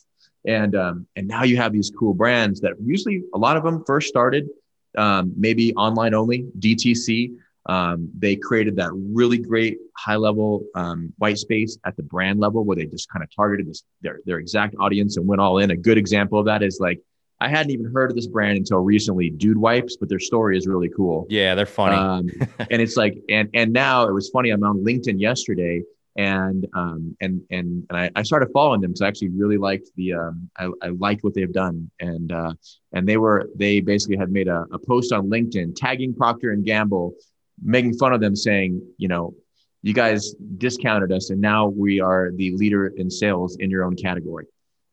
[0.46, 3.84] And um, and now you have these cool brands that usually a lot of them
[3.86, 4.48] first started
[4.96, 11.38] um, maybe online only dtc um, they created that really great high level um, white
[11.38, 14.74] space at the brand level where they just kind of targeted this, their, their exact
[14.80, 15.70] audience and went all in.
[15.70, 17.00] A good example of that is like,
[17.42, 20.66] I hadn't even heard of this brand until recently, Dude Wipes, but their story is
[20.66, 21.26] really cool.
[21.30, 21.96] Yeah, they're funny.
[21.96, 22.28] Um,
[22.70, 24.50] and it's like, and and now it was funny.
[24.50, 25.82] I'm on LinkedIn yesterday,
[26.16, 29.88] and um, and and and I, I started following them because I actually really liked
[29.96, 32.52] the um, I, I liked what they've done, and uh,
[32.92, 36.62] and they were they basically had made a, a post on LinkedIn tagging Procter and
[36.62, 37.14] Gamble
[37.62, 39.34] making fun of them saying, you know,
[39.82, 43.96] you guys discounted us and now we are the leader in sales in your own
[43.96, 44.46] category,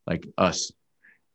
[0.05, 0.71] like us.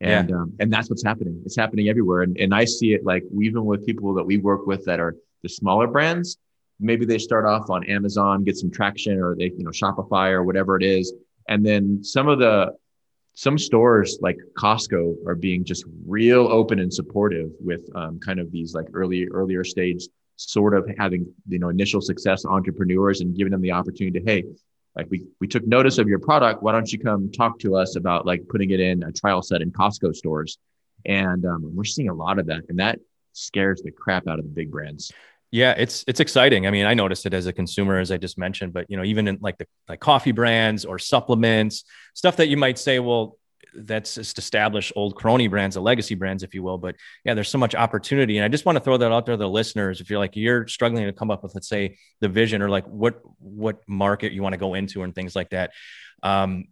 [0.00, 0.36] And yeah.
[0.36, 1.40] um, and that's what's happening.
[1.44, 2.22] It's happening everywhere.
[2.22, 5.14] And and I see it like even with people that we work with that are
[5.42, 6.38] the smaller brands,
[6.80, 10.42] maybe they start off on Amazon, get some traction, or they, you know, Shopify or
[10.42, 11.12] whatever it is.
[11.48, 12.74] And then some of the
[13.34, 18.50] some stores like Costco are being just real open and supportive with um, kind of
[18.50, 23.50] these like early earlier stage sort of having you know initial success entrepreneurs and giving
[23.50, 24.44] them the opportunity to hey
[24.96, 26.62] like we we took notice of your product.
[26.62, 29.62] Why don't you come talk to us about like putting it in a trial set
[29.62, 30.58] in costco stores?
[31.04, 32.98] And um, we're seeing a lot of that and that
[33.32, 35.12] scares the crap out of the big brands.
[35.50, 36.66] Yeah it's it's exciting.
[36.66, 39.04] I mean i noticed it as a consumer as i just mentioned but you know
[39.04, 43.36] even in like the like coffee brands or supplements stuff that you might say well
[43.74, 46.78] that's just established old crony brands, the legacy brands, if you will.
[46.78, 48.38] But yeah, there's so much opportunity.
[48.38, 50.00] And I just want to throw that out there to the listeners.
[50.00, 52.86] If you're like, you're struggling to come up with, let's say, the vision or like
[52.86, 55.72] what, what market you want to go into and things like that.
[56.22, 56.68] Um,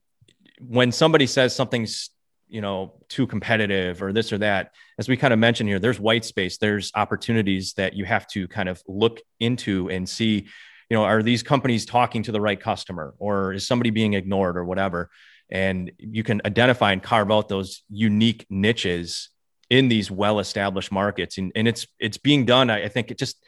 [0.61, 2.11] when somebody says something's,
[2.49, 6.01] you know, too competitive or this or that, as we kind of mentioned here, there's
[6.01, 10.47] white space, there's opportunities that you have to kind of look into and see,
[10.91, 14.57] you know, are these companies talking to the right customer or is somebody being ignored
[14.57, 15.11] or whatever?
[15.51, 19.31] And you can identify and carve out those unique niches
[19.69, 21.39] in these well-established markets.
[21.39, 23.45] And, and it's it's being done I, think it just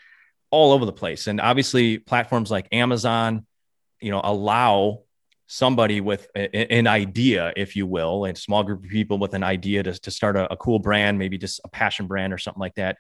[0.51, 1.27] all over the place.
[1.27, 3.47] And obviously platforms like amazon
[4.03, 5.03] you know allow
[5.47, 9.83] somebody with an idea if you will a small group of people with an idea
[9.83, 12.75] to, to start a, a cool brand maybe just a passion brand or something like
[12.75, 12.97] that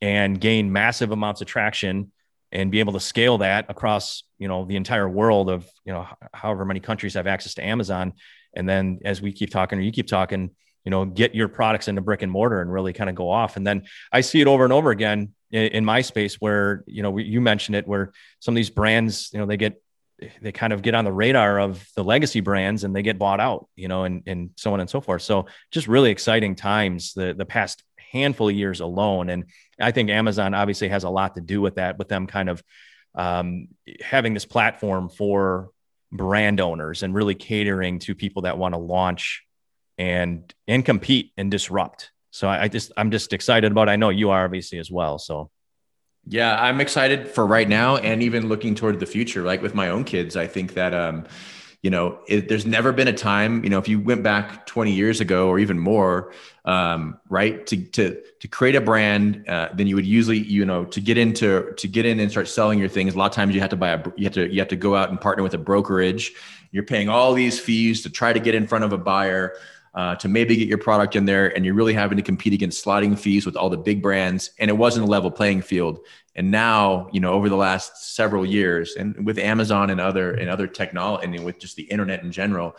[0.00, 2.10] and gain massive amounts of traction
[2.52, 6.06] and be able to scale that across you know the entire world of you know
[6.32, 8.12] however many countries have access to amazon
[8.58, 10.50] and then as we keep talking or you keep talking
[10.84, 13.56] you know get your products into brick and mortar and really kind of go off.
[13.56, 17.02] And then i see it over and over again in, in my space where you
[17.02, 19.82] know you mentioned it where some of these brands you know they get
[20.42, 23.40] they kind of get on the radar of the legacy brands and they get bought
[23.40, 25.22] out you know and and so on and so forth.
[25.22, 29.28] So just really exciting times the the past handful of years alone.
[29.30, 29.44] And
[29.80, 32.62] i think amazon obviously has a lot to do with that with them kind of
[33.14, 33.68] um,
[34.00, 35.70] having this platform for
[36.10, 39.44] brand owners and really catering to people that want to launch
[39.98, 42.12] and and compete and disrupt.
[42.30, 43.88] So I, I just I'm just excited about.
[43.88, 43.92] It.
[43.92, 45.18] I know you are obviously as well.
[45.18, 45.50] So
[46.26, 49.42] yeah, I'm excited for right now and even looking toward the future.
[49.42, 51.24] Like with my own kids, I think that um,
[51.82, 54.90] you know, it, there's never been a time, you know, if you went back 20
[54.90, 56.32] years ago or even more,
[56.64, 60.84] um, right, to to to create a brand, uh, then you would usually, you know,
[60.86, 63.14] to get into to get in and start selling your things.
[63.14, 64.76] A lot of times you have to buy a, you have to you have to
[64.76, 66.32] go out and partner with a brokerage.
[66.72, 69.54] You're paying all these fees to try to get in front of a buyer.
[69.94, 72.84] Uh, to maybe get your product in there and you're really having to compete against
[72.84, 75.98] slotting fees with all the big brands and it wasn't a level playing field
[76.38, 80.48] and now you know over the last several years and with amazon and other and
[80.48, 82.74] other technology and with just the internet in general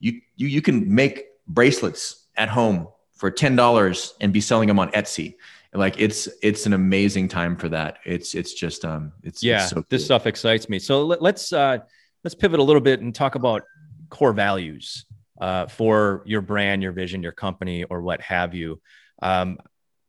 [0.00, 4.90] you you, you can make bracelets at home for $10 and be selling them on
[4.92, 5.36] etsy.
[5.72, 7.98] Like it's it's an amazing time for that.
[8.04, 9.84] It's it's just um it's yeah it's so cool.
[9.88, 10.78] this stuff excites me.
[10.78, 11.78] So let, let's uh
[12.22, 13.62] let's pivot a little bit and talk about
[14.08, 15.04] core values
[15.40, 18.80] uh, for your brand your vision your company or what have you.
[19.20, 19.58] Um,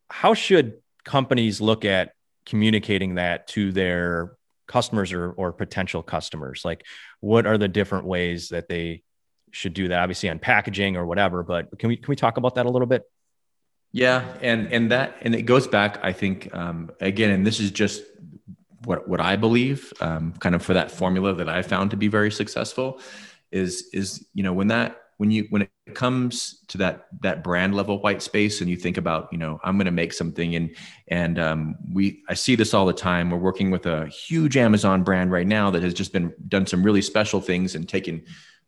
[0.07, 2.11] how should companies look at
[2.45, 6.63] communicating that to their customers or, or potential customers?
[6.63, 6.85] Like
[7.19, 9.03] what are the different ways that they
[9.51, 9.99] should do that?
[9.99, 12.87] Obviously on packaging or whatever but can we can we talk about that a little
[12.87, 13.03] bit?
[13.95, 17.71] Yeah and and that and it goes back i think um, again and this is
[17.71, 18.03] just
[18.83, 22.09] what what i believe um, kind of for that formula that i found to be
[22.09, 22.99] very successful
[23.53, 27.75] is is you know when that when you when it comes to that that brand
[27.75, 30.75] level white space and you think about you know i'm going to make something and
[31.07, 33.29] and um, we i see this all the time.
[33.29, 36.83] We're working with a huge amazon brand right now that has just been done some
[36.83, 38.23] really special things and taken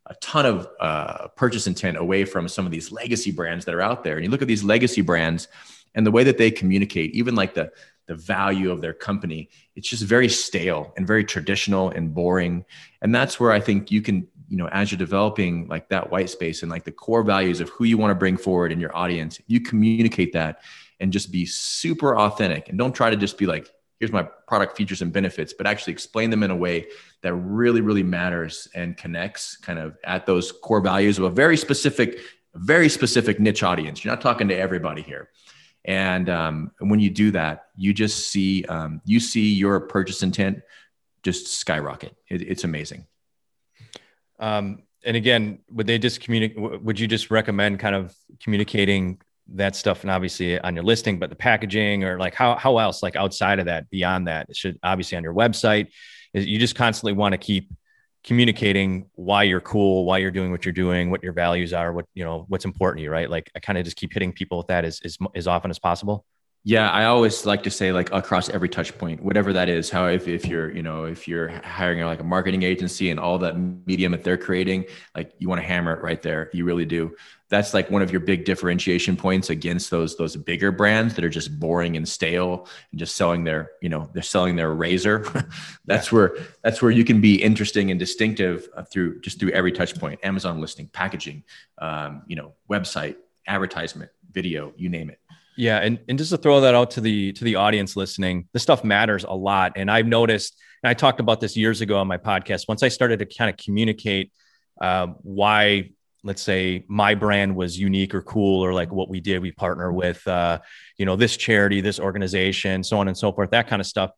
[0.06, 3.82] a ton of uh, purchase intent away from some of these legacy brands that are
[3.82, 4.16] out there.
[4.16, 5.48] And you look at these legacy brands
[5.94, 7.70] and the way that they communicate even like the
[8.06, 12.64] the value of their company it's just very stale and very traditional and boring.
[13.02, 16.30] And that's where i think you can you know as you're developing like that white
[16.30, 18.94] space and like the core values of who you want to bring forward in your
[18.96, 20.60] audience you communicate that
[21.00, 24.76] and just be super authentic and don't try to just be like here's my product
[24.76, 26.86] features and benefits but actually explain them in a way
[27.22, 31.56] that really really matters and connects kind of at those core values of a very
[31.56, 32.18] specific
[32.54, 34.04] very specific niche audience.
[34.04, 35.28] You're not talking to everybody here.
[35.84, 40.60] And um, when you do that you just see um, you see your purchase intent
[41.22, 42.14] just skyrocket.
[42.28, 43.06] It, it's amazing
[44.38, 46.58] um, and again, would they just communicate?
[46.82, 49.20] Would you just recommend kind of communicating
[49.54, 53.02] that stuff and obviously on your listing, but the packaging or like how, how else,
[53.02, 55.88] like outside of that, beyond that, it should obviously on your website,
[56.34, 57.70] is you just constantly want to keep
[58.24, 62.04] communicating why you're cool, why you're doing what you're doing, what your values are, what,
[62.14, 63.30] you know, what's important to you, right?
[63.30, 65.78] Like I kind of just keep hitting people with that as, as, as often as
[65.78, 66.26] possible.
[66.68, 69.88] Yeah, I always like to say like across every touch point, whatever that is.
[69.88, 73.38] How if, if you're, you know, if you're hiring like a marketing agency and all
[73.38, 74.84] that medium that they're creating,
[75.16, 76.50] like you want to hammer it right there.
[76.52, 77.16] You really do.
[77.48, 81.30] That's like one of your big differentiation points against those those bigger brands that are
[81.30, 85.24] just boring and stale and just selling their, you know, they're selling their razor.
[85.86, 86.18] that's yeah.
[86.18, 89.98] where that's where you can be interesting and distinctive uh, through just through every touch
[89.98, 90.20] point.
[90.22, 91.44] Amazon listing, packaging,
[91.78, 95.18] um, you know, website, advertisement, video, you name it.
[95.58, 98.62] Yeah, and, and just to throw that out to the to the audience listening, this
[98.62, 99.72] stuff matters a lot.
[99.74, 102.68] And I've noticed, and I talked about this years ago on my podcast.
[102.68, 104.30] Once I started to kind of communicate
[104.80, 105.90] uh, why,
[106.22, 109.92] let's say, my brand was unique or cool, or like what we did, we partner
[109.92, 110.60] with, uh,
[110.96, 114.12] you know, this charity, this organization, so on and so forth, that kind of stuff.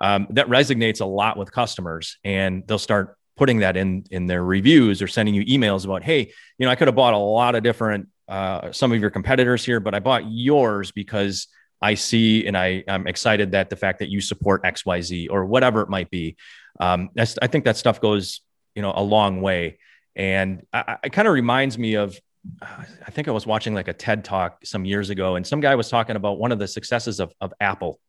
[0.00, 4.42] Um, that resonates a lot with customers, and they'll start putting that in in their
[4.42, 7.54] reviews or sending you emails about, hey, you know, I could have bought a lot
[7.54, 11.48] of different uh, some of your competitors here, but I bought yours because
[11.80, 15.82] I see and I, I'm excited that the fact that you support XYZ or whatever
[15.82, 16.36] it might be.
[16.80, 18.40] Um, that's, I think that stuff goes,
[18.74, 19.78] you know, a long way.
[20.14, 22.18] And I, it kind of reminds me of,
[22.62, 25.60] uh, I think I was watching like a TED talk some years ago, and some
[25.60, 28.00] guy was talking about one of the successes of, of Apple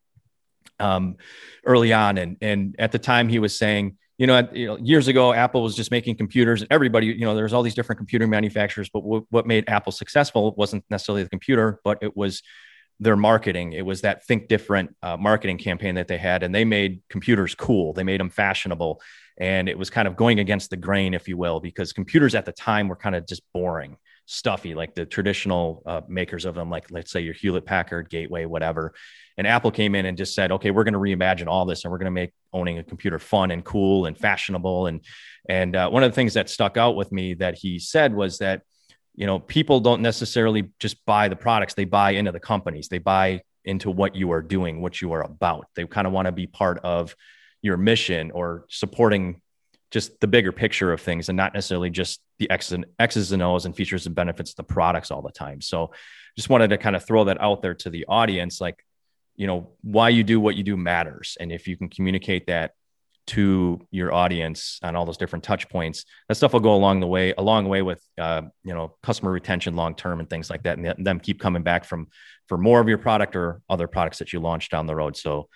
[0.80, 1.18] um,
[1.66, 2.18] early on.
[2.18, 5.92] And, and at the time, he was saying, you know, years ago, Apple was just
[5.92, 8.90] making computers, and everybody, you know, there's all these different computer manufacturers.
[8.90, 12.42] But w- what made Apple successful wasn't necessarily the computer, but it was
[13.00, 13.74] their marketing.
[13.74, 17.54] It was that think different uh, marketing campaign that they had, and they made computers
[17.54, 17.94] cool.
[17.94, 19.02] They made them fashionable,
[19.38, 22.46] and it was kind of going against the grain, if you will, because computers at
[22.46, 26.72] the time were kind of just boring, stuffy, like the traditional uh, makers of them,
[26.72, 28.94] like let's say your Hewlett Packard, Gateway, whatever.
[29.38, 31.92] And Apple came in and just said, okay, we're going to reimagine all this and
[31.92, 34.88] we're going to make owning a computer fun and cool and fashionable.
[34.88, 35.02] And,
[35.48, 38.40] and uh, one of the things that stuck out with me that he said was
[38.40, 38.64] that,
[39.16, 43.00] you know, people don't necessarily just buy the products, they buy into the companies, they
[43.00, 45.68] buy into what you are doing, what you are about.
[45.76, 47.16] They kind of want to be part of
[47.62, 49.42] your mission or supporting
[49.92, 53.42] just the bigger picture of things and not necessarily just the X's and, X's and
[53.42, 55.62] O's and features and benefits of the products all the time.
[55.62, 55.92] So
[56.36, 58.60] just wanted to kind of throw that out there to the audience.
[58.62, 58.84] Like
[59.38, 61.38] you know why you do what you do matters.
[61.40, 62.72] And if you can communicate that
[63.28, 67.08] to your audience on all those different touch points that stuff will go along the
[67.08, 70.64] way along the way with uh, you know customer retention long term and things like
[70.64, 72.08] that and them keep coming back from
[72.48, 75.18] for more of your product or other products that you launch down the road.
[75.18, 75.50] So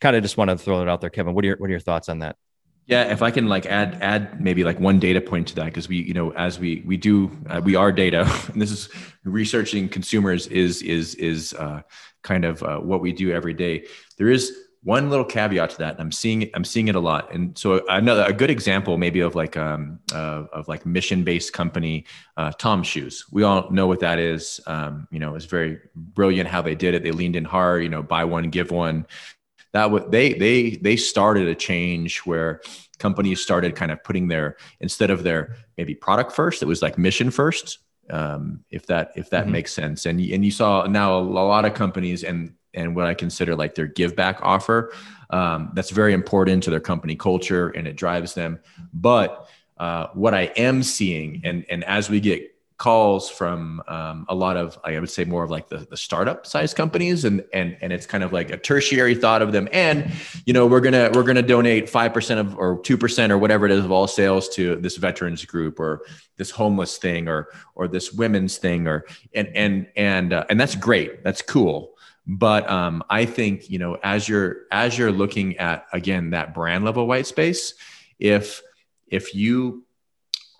[0.00, 1.34] kind of just wanted to throw it out there kevin.
[1.34, 2.36] What are your what are your thoughts on that
[2.88, 5.88] yeah, if I can like add add maybe like one data point to that because
[5.88, 8.22] we you know as we we do uh, we are data
[8.52, 8.88] and this is
[9.24, 11.82] researching consumers is is is uh,
[12.22, 13.84] kind of uh, what we do every day.
[14.16, 15.92] There is one little caveat to that.
[15.94, 19.20] And i'm seeing I'm seeing it a lot, and so another a good example maybe
[19.20, 22.06] of like um uh, of like mission based company,
[22.38, 23.26] uh, TOMS Shoes.
[23.30, 24.60] We all know what that is.
[24.66, 27.02] Um, you know, it's very brilliant how they did it.
[27.02, 27.82] They leaned in hard.
[27.82, 29.06] You know, buy one give one
[29.72, 32.60] that would they they they started a change where
[32.98, 36.98] companies started kind of putting their instead of their maybe product first, it was like
[36.98, 37.78] mission first.
[38.10, 39.52] Um, if that if that mm-hmm.
[39.52, 43.06] makes sense, and and you saw now a, a lot of companies and and what
[43.06, 44.92] I consider like their give back offer.
[45.30, 48.60] Um, that's very important to their company culture and it drives them.
[48.94, 54.34] But uh, what I am seeing, and and as we get calls from um, a
[54.34, 57.76] lot of I would say more of like the, the startup size companies and and
[57.80, 59.68] and it's kind of like a tertiary thought of them.
[59.72, 60.12] And
[60.46, 63.66] you know we're gonna we're gonna donate five percent of or two percent or whatever
[63.66, 66.02] it is of all sales to this veterans group or
[66.36, 69.04] this homeless thing or or this women's thing or
[69.34, 71.24] and and and uh, and that's great.
[71.24, 71.94] That's cool.
[72.28, 76.84] But um, I think you know as you're as you're looking at again that brand
[76.84, 77.74] level white space
[78.20, 78.62] if
[79.08, 79.84] if you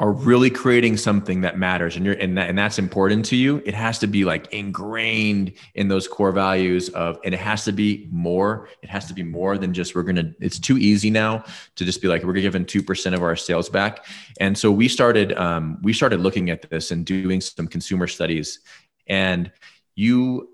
[0.01, 3.61] are really creating something that matters and you're and, that, and that's important to you
[3.67, 7.73] it has to be like ingrained in those core values of and it has to
[7.73, 11.43] be more it has to be more than just we're gonna it's too easy now
[11.75, 14.07] to just be like we're giving 2% of our sales back.
[14.41, 18.61] And so we started um, we started looking at this and doing some consumer studies
[19.07, 19.51] and
[19.95, 20.51] you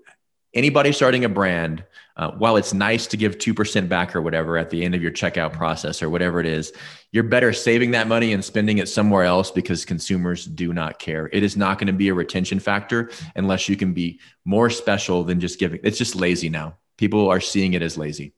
[0.53, 1.83] anybody starting a brand
[2.17, 5.11] uh, while it's nice to give 2% back or whatever at the end of your
[5.11, 6.71] checkout process or whatever it is,
[7.11, 11.29] you're better saving that money and spending it somewhere else because consumers do not care.
[11.33, 15.23] It is not going to be a retention factor unless you can be more special
[15.23, 15.81] than just giving.
[15.83, 16.77] It's just lazy now.
[16.97, 18.33] People are seeing it as lazy.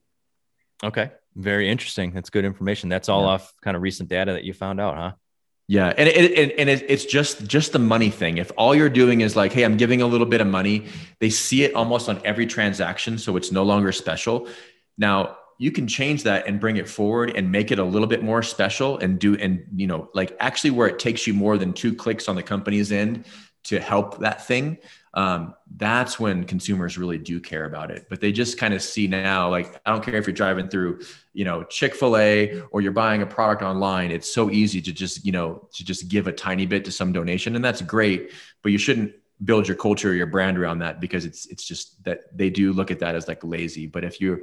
[0.83, 1.11] Okay.
[1.35, 2.11] Very interesting.
[2.11, 2.89] That's good information.
[2.89, 3.29] That's all yeah.
[3.29, 5.11] off kind of recent data that you found out, huh?
[5.69, 8.37] Yeah, and it, and it, it's just just the money thing.
[8.37, 10.85] If all you're doing is like, hey, I'm giving a little bit of money,
[11.19, 14.47] they see it almost on every transaction, so it's no longer special.
[14.97, 18.23] Now you can change that and bring it forward and make it a little bit
[18.23, 21.73] more special and do and you know like actually where it takes you more than
[21.73, 23.25] two clicks on the company's end
[23.63, 24.77] to help that thing
[25.17, 28.05] um, that's when consumers really do care about it.
[28.07, 31.01] But they just kind of see now, like, I don't care if you're driving through,
[31.33, 34.11] you know, Chick fil A or you're buying a product online.
[34.11, 37.13] It's so easy to just, you know, to just give a tiny bit to some
[37.13, 37.55] donation.
[37.55, 38.31] And that's great.
[38.61, 39.11] But you shouldn't
[39.43, 42.71] build your culture or your brand around that because it's, it's just that they do
[42.71, 43.87] look at that as like lazy.
[43.87, 44.41] But if you're,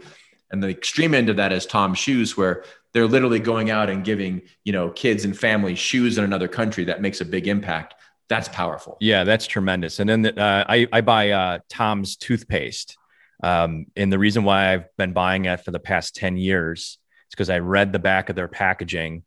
[0.50, 4.04] and the extreme end of that is TOMS Shoes, where they're literally going out and
[4.04, 7.94] giving, you know, kids and families shoes in another country that makes a big impact
[8.28, 8.96] that's powerful.
[9.00, 10.00] Yeah, that's tremendous.
[10.00, 12.96] And then uh, I, I buy uh, Tom's toothpaste.
[13.42, 16.98] Um, and the reason why I've been buying it for the past 10 years is
[17.30, 19.24] because I read the back of their packaging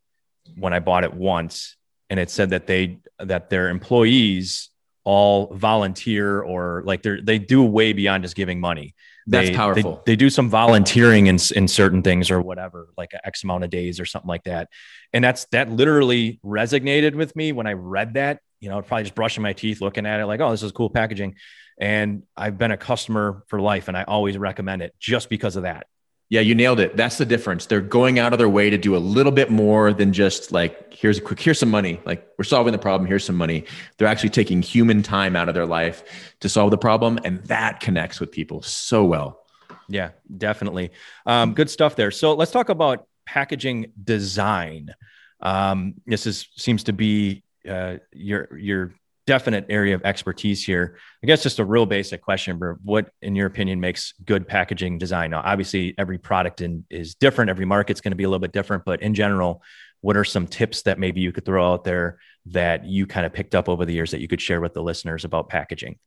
[0.56, 1.76] when I bought it once.
[2.10, 4.70] And it said that they, that their employees
[5.04, 8.94] all volunteer or like they're, they do way beyond just giving money.
[9.26, 10.02] That's they, powerful.
[10.04, 13.70] They, they, do some volunteering in, in certain things or whatever, like X amount of
[13.70, 14.68] days or something like that.
[15.12, 19.14] And that's, that literally resonated with me when I read that you know, probably just
[19.14, 21.36] brushing my teeth, looking at it like, oh, this is cool packaging.
[21.80, 25.62] And I've been a customer for life and I always recommend it just because of
[25.62, 25.86] that.
[26.30, 26.94] Yeah, you nailed it.
[26.94, 27.64] That's the difference.
[27.64, 30.92] They're going out of their way to do a little bit more than just like,
[30.92, 32.00] here's a quick, here's some money.
[32.04, 33.08] Like, we're solving the problem.
[33.08, 33.64] Here's some money.
[33.96, 37.18] They're actually taking human time out of their life to solve the problem.
[37.24, 39.46] And that connects with people so well.
[39.88, 40.90] Yeah, definitely.
[41.24, 42.10] Um, good stuff there.
[42.10, 44.94] So let's talk about packaging design.
[45.40, 48.94] Um, this is seems to be uh, your your
[49.28, 50.96] definite area of expertise here.
[51.22, 55.32] I guess just a real basic question, what, in your opinion, makes good packaging design?
[55.32, 57.50] Now, obviously, every product in, is different.
[57.50, 59.62] Every market's going to be a little bit different, but in general,
[60.00, 63.34] what are some tips that maybe you could throw out there that you kind of
[63.34, 65.98] picked up over the years that you could share with the listeners about packaging?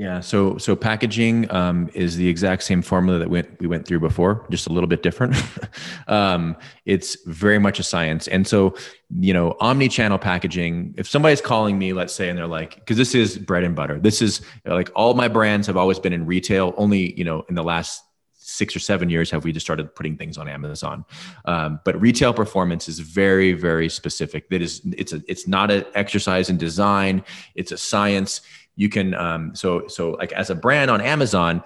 [0.00, 4.00] Yeah, so so packaging um, is the exact same formula that went, we went through
[4.00, 5.36] before, just a little bit different.
[6.08, 8.74] um, it's very much a science, and so
[9.18, 10.94] you know, omni-channel packaging.
[10.96, 14.00] If somebody's calling me, let's say, and they're like, because this is bread and butter.
[14.00, 16.72] This is like all my brands have always been in retail.
[16.78, 18.02] Only you know, in the last
[18.50, 21.04] six or seven years have we just started putting things on Amazon.
[21.44, 24.48] Um, but retail performance is very, very specific.
[24.50, 27.22] That is, it's a, it's not an exercise in design.
[27.54, 28.40] It's a science
[28.76, 31.62] you can um, so so like as a brand on amazon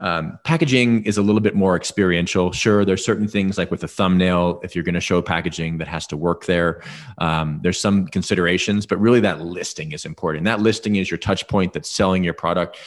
[0.00, 2.52] um, packaging is a little bit more experiential.
[2.52, 5.88] Sure, there's certain things like with a thumbnail, if you're going to show packaging that
[5.88, 6.82] has to work there.
[7.18, 10.44] Um, there's some considerations, but really that listing is important.
[10.44, 12.78] That listing is your touch point that's selling your product.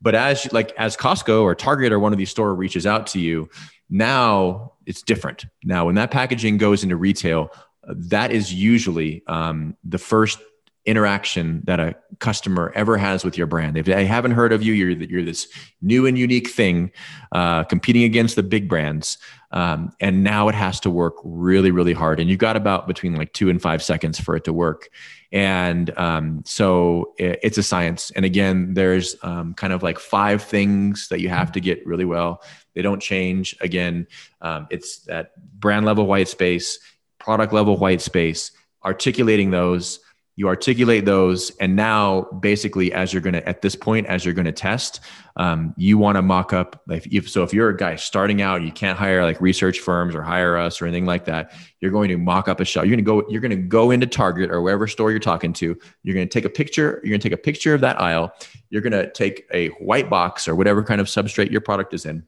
[0.00, 3.20] But as like as Costco or Target or one of these store reaches out to
[3.20, 3.50] you,
[3.90, 5.46] now it's different.
[5.64, 7.50] Now when that packaging goes into retail,
[7.84, 10.38] that is usually um, the first
[10.86, 13.76] interaction that a customer ever has with your brand.
[13.76, 15.46] If they haven't heard of you, you're, you're this
[15.82, 16.90] new and unique thing
[17.32, 19.18] uh, competing against the big brands.
[19.52, 22.20] Um, and now it has to work really, really hard.
[22.20, 24.88] And you've got about between like two and five seconds for it to work.
[25.32, 28.10] And um, so it, it's a science.
[28.12, 32.04] And again, there's um, kind of like five things that you have to get really
[32.04, 32.42] well.
[32.74, 33.56] They don't change.
[33.60, 34.06] Again,
[34.40, 36.78] um, it's that brand level white space,
[37.18, 38.52] product level white space,
[38.84, 40.00] articulating those
[40.40, 44.32] you articulate those and now basically as you're going to at this point as you're
[44.32, 45.00] going to test
[45.36, 48.72] um, you want to mock up if so if you're a guy starting out you
[48.72, 52.16] can't hire like research firms or hire us or anything like that you're going to
[52.16, 52.86] mock up a shot.
[52.86, 55.52] You're going to go you're going to go into target or wherever store you're talking
[55.54, 55.78] to.
[56.02, 58.32] You're going to take a picture you're going to take a picture of that aisle.
[58.70, 62.06] You're going to take a white box or whatever kind of substrate your product is
[62.06, 62.24] in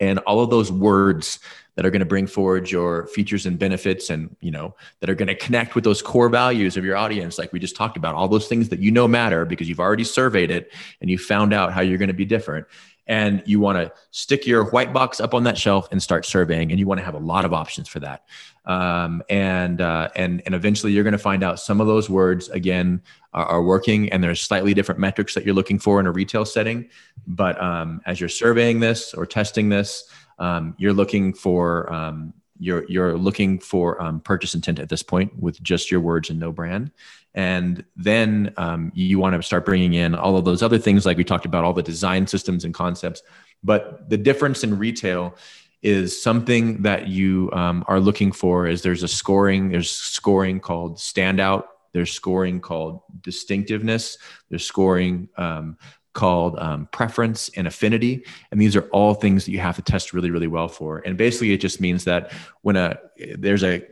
[0.00, 1.38] and all of those words
[1.74, 5.14] that are going to bring forward your features and benefits and you know that are
[5.14, 8.14] going to connect with those core values of your audience like we just talked about
[8.14, 11.52] all those things that you know matter because you've already surveyed it and you found
[11.52, 12.66] out how you're going to be different.
[13.06, 16.70] And you want to stick your white box up on that shelf and start surveying
[16.70, 18.24] and you want to have a lot of options for that.
[18.66, 22.48] Um, and uh, and and eventually you're going to find out some of those words
[22.50, 23.02] again
[23.32, 26.44] are, are, working and there's slightly different metrics that you're looking for in a retail
[26.44, 26.88] setting.
[27.26, 30.08] But um, as you're surveying this or testing this
[30.40, 35.38] um, you're looking for um, you're you're looking for um, purchase intent at this point
[35.38, 36.90] with just your words and no brand.
[37.34, 41.16] And then um, you want to start bringing in all of those other things like
[41.16, 43.22] we talked about all the design systems and concepts.
[43.62, 45.36] But the difference in retail
[45.82, 50.98] is something that you um, are looking for is there's a scoring there's scoring called
[50.98, 54.18] standout there's scoring called distinctiveness
[54.50, 55.78] there's scoring um,
[56.12, 58.24] called um, preference and affinity.
[58.50, 60.98] And these are all things that you have to test really really well for.
[60.98, 62.32] And basically it just means that
[62.62, 62.98] when a
[63.38, 63.82] there's a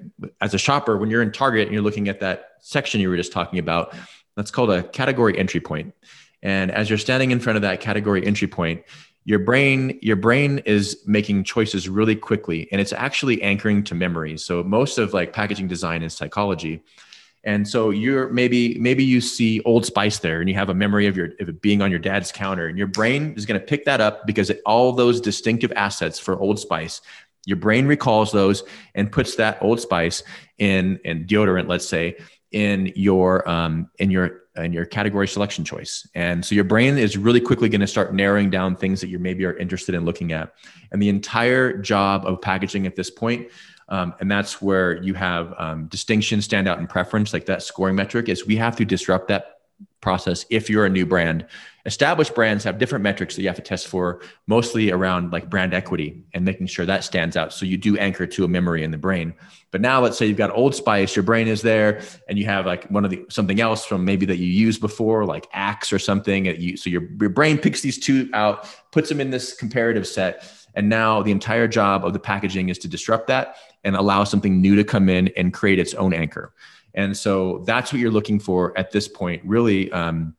[0.41, 3.17] as a shopper when you're in target and you're looking at that section you were
[3.17, 3.95] just talking about
[4.37, 5.95] that's called a category entry point.
[6.43, 8.83] And as you're standing in front of that category entry point
[9.25, 12.69] your brain your brain is making choices really quickly.
[12.73, 14.39] And it's actually anchoring to memory.
[14.39, 16.83] So most of like packaging design is psychology
[17.49, 21.07] and so you're maybe maybe you see Old Spice there, and you have a memory
[21.07, 23.67] of your of it being on your dad's counter, and your brain is going to
[23.67, 27.01] pick that up because it, all those distinctive assets for Old Spice,
[27.47, 30.23] your brain recalls those and puts that Old Spice
[30.59, 32.19] in and deodorant, let's say,
[32.53, 36.07] in your um, in your in your category selection choice.
[36.15, 39.19] And so your brain is really quickly going to start narrowing down things that you
[39.19, 40.53] maybe are interested in looking at.
[40.93, 43.49] And the entire job of packaging at this point
[43.89, 48.29] um, and that's where you have um, distinction, standout, and preference, like that scoring metric.
[48.29, 49.59] Is we have to disrupt that
[50.01, 51.47] process if you're a new brand.
[51.87, 55.73] Established brands have different metrics that you have to test for, mostly around like brand
[55.73, 57.53] equity and making sure that stands out.
[57.53, 59.33] So you do anchor to a memory in the brain.
[59.71, 62.67] But now let's say you've got Old Spice, your brain is there, and you have
[62.67, 65.99] like one of the something else from maybe that you used before, like Axe or
[65.99, 66.45] something.
[66.45, 70.45] You, so your, your brain picks these two out, puts them in this comparative set
[70.79, 74.61] and now the entire job of the packaging is to disrupt that and allow something
[74.61, 76.53] new to come in and create its own anchor.
[76.95, 80.35] And so that's what you're looking for at this point, really, um,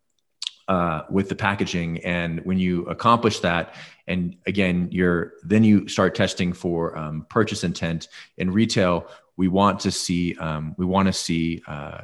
[0.67, 1.99] uh, with the packaging.
[2.03, 3.75] And when you accomplish that,
[4.07, 9.07] and again, you're then you start testing for um, purchase intent in retail.
[9.37, 12.01] We want to see um, we want to see uh,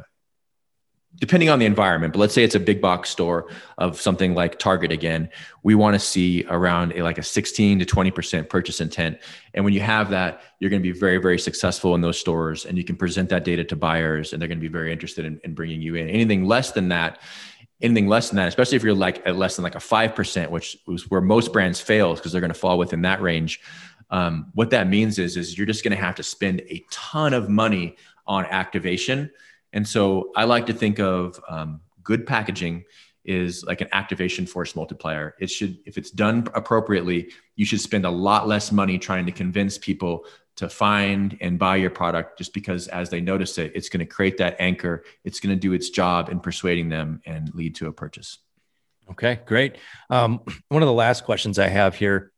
[1.18, 3.47] depending on the environment, but let's say it's a big box store
[3.78, 5.30] of something like Target again,
[5.63, 9.20] we want to see around a, like a 16 to 20% purchase intent.
[9.53, 12.66] And when you have that, you're going to be very, very successful in those stores
[12.66, 15.26] and you can present that data to buyers and they're going to be very interested
[15.26, 16.09] in, in bringing you in.
[16.09, 17.20] Anything less than that,
[17.82, 20.78] anything less than that, especially if you're like at less than like a 5%, which
[20.88, 23.61] is where most brands fail because they're going to fall within that range.
[24.09, 27.34] Um, what that means is, is you're just going to have to spend a ton
[27.34, 27.95] of money
[28.28, 29.32] on activation
[29.76, 32.86] and so I like to think of um, good packaging
[33.23, 35.36] is like an activation force multiplier.
[35.39, 39.32] It should, if it's done appropriately, you should spend a lot less money trying to
[39.32, 40.26] convince people
[40.57, 44.05] to find and buy your product just because as they notice it, it's going to
[44.05, 45.03] create that anchor.
[45.23, 48.39] It's going to do its job in persuading them and lead to a purchase.
[49.11, 49.76] Okay, great.
[50.09, 52.32] Um, one of the last questions I have here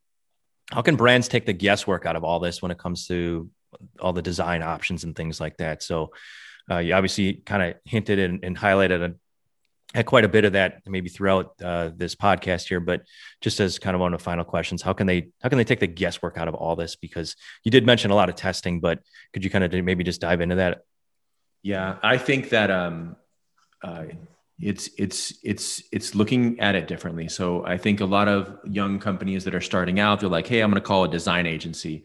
[0.72, 3.50] how can brands take the guesswork out of all this when it comes to
[4.00, 5.82] all the design options and things like that?
[5.82, 6.12] So,
[6.70, 9.16] uh, you obviously kind of hinted and, and highlighted
[9.96, 13.04] a, quite a bit of that maybe throughout uh, this podcast here, but
[13.42, 15.64] just as kind of one of the final questions, how can they how can they
[15.64, 16.96] take the guesswork out of all this?
[16.96, 19.00] Because you did mention a lot of testing, but
[19.34, 20.84] could you kind of maybe just dive into that?
[21.64, 23.16] Yeah, I think that um,
[23.84, 24.06] uh,
[24.60, 27.28] it's it's it's it's looking at it differently.
[27.28, 30.62] So I think a lot of young companies that are starting out, they're like, "Hey,
[30.62, 32.04] I'm going to call a design agency,"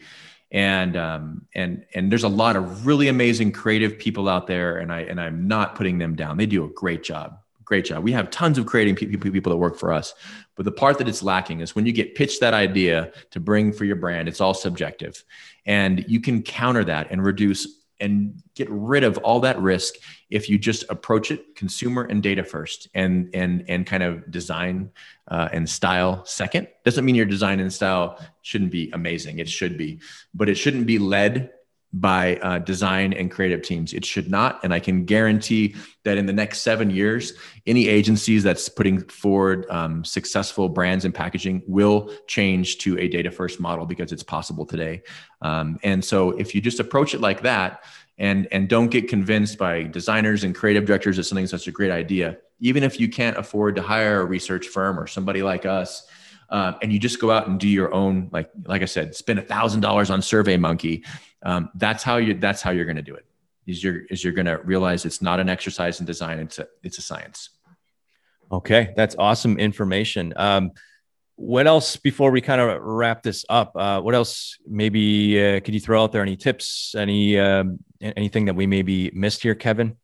[0.53, 4.93] and um, and and there's a lot of really amazing creative people out there, and
[4.93, 6.37] I and I'm not putting them down.
[6.37, 8.05] They do a great job, great job.
[8.05, 10.15] We have tons of creating people people that work for us,
[10.55, 13.73] but the part that it's lacking is when you get pitched that idea to bring
[13.73, 15.25] for your brand, it's all subjective,
[15.65, 17.67] and you can counter that and reduce
[17.99, 19.95] and get rid of all that risk
[20.33, 24.91] if you just approach it consumer and data first and and and kind of design
[25.29, 29.77] uh, and style second doesn't mean your design and style shouldn't be amazing it should
[29.77, 30.01] be
[30.35, 31.51] but it shouldn't be led
[31.93, 33.93] by uh, design and creative teams.
[33.93, 34.61] It should not.
[34.65, 37.35] And I can guarantee that in the next seven years,
[37.67, 43.31] any agencies that's putting forward um, successful brands and packaging will change to a data
[43.31, 45.03] first model because it's possible today.
[45.43, 47.85] Um, and so if you just approach it like that,
[48.19, 51.91] and and don't get convinced by designers and creative directors that something's such a great
[51.91, 52.39] idea.
[52.61, 56.07] Even if you can't afford to hire a research firm or somebody like us
[56.53, 59.39] um, and you just go out and do your own like like i said spend
[59.39, 61.03] a thousand dollars on survey monkey
[61.45, 63.25] um, that's how you that's how you're going to do it
[63.67, 66.69] is you're is you're going to realize it's not an exercise in design it's a
[66.83, 67.51] it's a science.
[68.51, 70.35] Okay that's awesome information.
[70.37, 70.73] Um,
[71.37, 75.75] what else before we kind of wrap this up uh, what else maybe uh, could
[75.75, 79.97] you throw out there any tips any um, anything that we maybe missed here kevin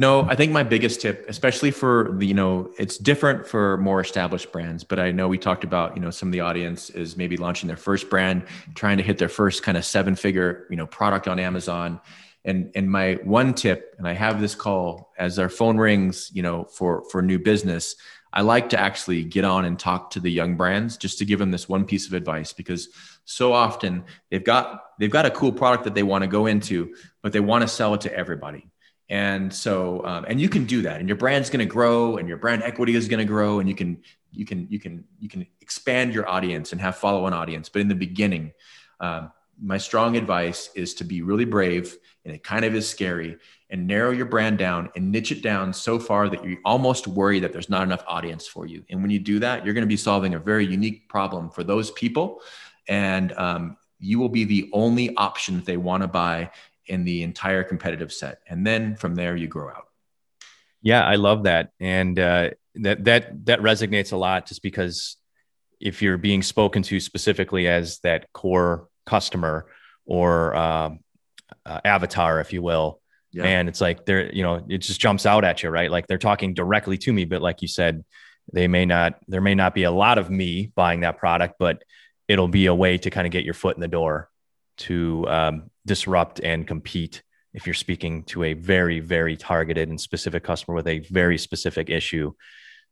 [0.00, 4.00] no, I think my biggest tip, especially for the, you know, it's different for more
[4.00, 7.18] established brands, but I know we talked about, you know, some of the audience is
[7.18, 10.76] maybe launching their first brand, trying to hit their first kind of seven figure, you
[10.78, 12.00] know, product on Amazon.
[12.46, 16.42] And and my one tip, and I have this call as our phone rings, you
[16.42, 17.94] know, for for new business,
[18.32, 21.38] I like to actually get on and talk to the young brands just to give
[21.38, 22.88] them this one piece of advice because
[23.24, 26.94] so often they've got they've got a cool product that they want to go into,
[27.22, 28.68] but they want to sell it to everybody.
[29.08, 32.28] And so um, and you can do that and your brand's going to grow and
[32.28, 35.28] your brand equity is going to grow and you can you can you can you
[35.28, 37.68] can expand your audience and have follow on audience.
[37.68, 38.52] But in the beginning
[39.00, 43.38] um, my strong advice is to be really brave and it kind of is scary
[43.70, 47.40] and narrow your brand down and niche it down so far that you almost worry
[47.40, 49.88] that there's not enough audience for you and when you do that you're going to
[49.88, 52.40] be solving a very unique problem for those people
[52.88, 56.50] and um, you will be the only option that they want to buy
[56.86, 58.40] in the entire competitive set.
[58.48, 59.86] And then from there, you grow out.
[60.82, 61.70] Yeah, I love that.
[61.78, 65.16] And uh, that, that, that resonates a lot just because
[65.78, 69.66] if you're being spoken to specifically as that core customer
[70.06, 70.90] or uh,
[71.66, 72.99] uh, avatar, if you will,
[73.32, 73.44] yeah.
[73.44, 75.90] and it's like they're, you know, it just jumps out at you, right?
[75.90, 78.04] Like they're talking directly to me, but like you said,
[78.52, 81.82] they may not, there may not be a lot of me buying that product, but
[82.28, 84.30] it'll be a way to kind of get your foot in the door
[84.78, 87.22] to um, disrupt and compete
[87.52, 91.90] if you're speaking to a very very targeted and specific customer with a very specific
[91.90, 92.32] issue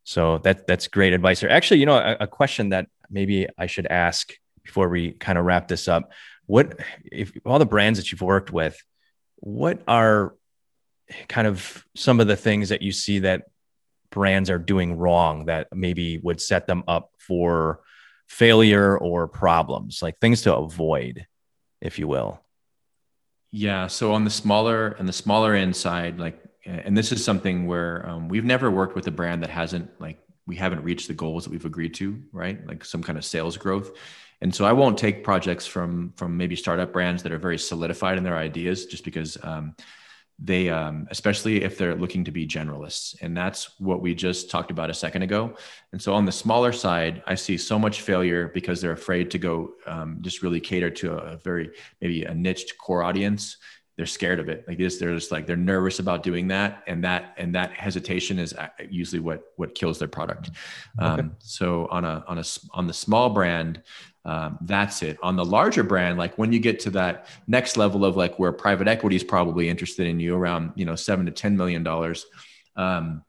[0.05, 3.67] so that that's great advice there actually you know a, a question that maybe i
[3.67, 4.33] should ask
[4.65, 6.11] before we kind of wrap this up
[6.47, 8.77] what if all the brands that you've worked with
[9.41, 10.35] what are
[11.29, 13.45] kind of some of the things that you see that
[14.11, 17.81] brands are doing wrong that maybe would set them up for
[18.27, 21.27] failure or problems like things to avoid
[21.81, 22.43] if you will
[23.51, 23.87] yeah.
[23.87, 28.07] So on the smaller and the smaller end side, like, and this is something where
[28.09, 31.45] um, we've never worked with a brand that hasn't like we haven't reached the goals
[31.45, 32.67] that we've agreed to, right?
[32.67, 33.93] Like some kind of sales growth.
[34.41, 38.19] And so I won't take projects from from maybe startup brands that are very solidified
[38.19, 39.75] in their ideas, just because um,
[40.39, 43.17] they um, especially if they're looking to be generalists.
[43.21, 45.57] And that's what we just talked about a second ago.
[45.93, 49.39] And so on the smaller side i see so much failure because they're afraid to
[49.39, 51.71] go um, just really cater to a, very
[52.01, 53.57] maybe a niched core audience.
[53.97, 54.65] They're scared of it.
[54.69, 56.85] Like this they're just like they're nervous about doing that.
[56.87, 58.55] And that and that hesitation is
[58.89, 60.51] usually what what kills their product.
[61.03, 61.23] Okay.
[61.23, 63.83] um, so on a on a on the small brand
[64.25, 65.17] um, that's it.
[65.23, 68.53] On the larger brand like when you get to that next level of like where
[68.53, 72.27] private equity is probably interested in you around you know seven to ten million dollars
[72.77, 73.23] um,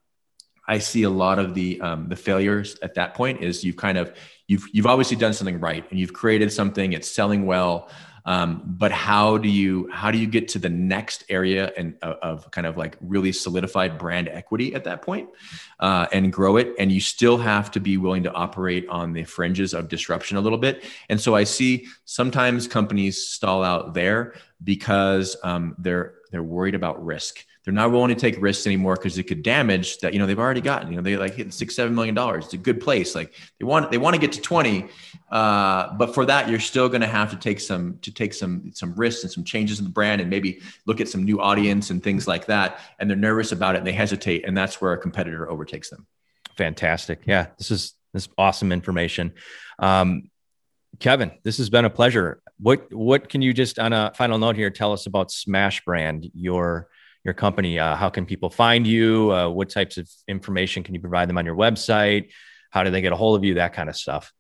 [0.68, 3.98] i see a lot of the um, the failures at that point is you've kind
[3.98, 4.14] of
[4.48, 7.90] you've you've obviously done something right and you've created something it's selling well
[8.30, 12.18] um, but how do you how do you get to the next area and of,
[12.22, 15.30] of kind of like really solidified brand equity at that point,
[15.80, 16.76] uh, and grow it?
[16.78, 20.42] And you still have to be willing to operate on the fringes of disruption a
[20.42, 20.86] little bit.
[21.10, 27.04] And so I see sometimes companies stall out there because um, they're they're worried about
[27.04, 30.26] risk they're not willing to take risks anymore because it could damage that you know
[30.26, 32.46] they've already gotten you know they like hit six seven million dollars.
[32.46, 33.14] It's a good place.
[33.14, 34.88] Like they want they want to get to 20
[35.30, 38.72] uh, but for that you're still going to have to take some to take some
[38.74, 41.92] some risks and some changes in the brand and maybe look at some new audience
[41.92, 42.80] and things like that.
[42.98, 46.08] And they're nervous about it and they hesitate and that's where a competitor overtakes them.
[46.58, 47.22] Fantastic.
[47.26, 49.34] Yeah this is this is awesome information.
[49.78, 50.32] Um,
[50.98, 52.42] Kevin, this has been a pleasure.
[52.60, 56.32] What what can you just on a final note here tell us about Smash Brand,
[56.34, 56.90] your
[57.30, 57.78] your company?
[57.78, 59.32] Uh, how can people find you?
[59.32, 62.30] Uh, what types of information can you provide them on your website?
[62.72, 63.54] How do they get a hold of you?
[63.56, 64.34] That kind of stuff.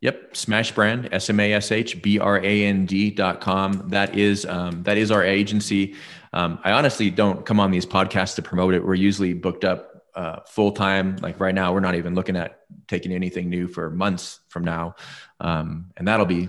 [0.00, 3.88] Yep, Smash Brand, S M A S H B R A N D dot com.
[3.90, 5.94] That is um, that is our agency.
[6.32, 8.82] Um, I honestly don't come on these podcasts to promote it.
[8.84, 11.16] We're usually booked up uh, full time.
[11.16, 14.94] Like right now, we're not even looking at taking anything new for months from now,
[15.38, 16.48] um, and that'll be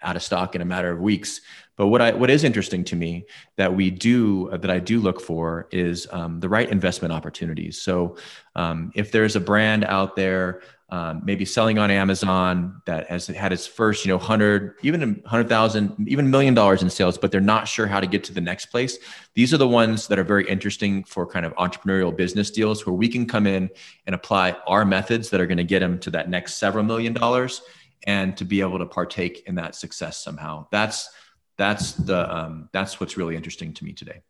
[0.00, 1.40] out of stock in a matter of weeks.
[1.76, 5.20] But what I what is interesting to me that we do that I do look
[5.20, 7.80] for is um, the right investment opportunities.
[7.80, 8.16] So
[8.54, 13.52] um, if there's a brand out there um, maybe selling on Amazon that has had
[13.52, 17.32] its first, you know, hundred, even a hundred thousand, even million dollars in sales, but
[17.32, 18.98] they're not sure how to get to the next place.
[19.34, 22.94] These are the ones that are very interesting for kind of entrepreneurial business deals where
[22.94, 23.70] we can come in
[24.06, 27.12] and apply our methods that are going to get them to that next several million
[27.12, 27.62] dollars
[28.06, 30.66] and to be able to partake in that success somehow.
[30.70, 31.08] That's
[31.56, 34.20] that's the um, that's what's really interesting to me today.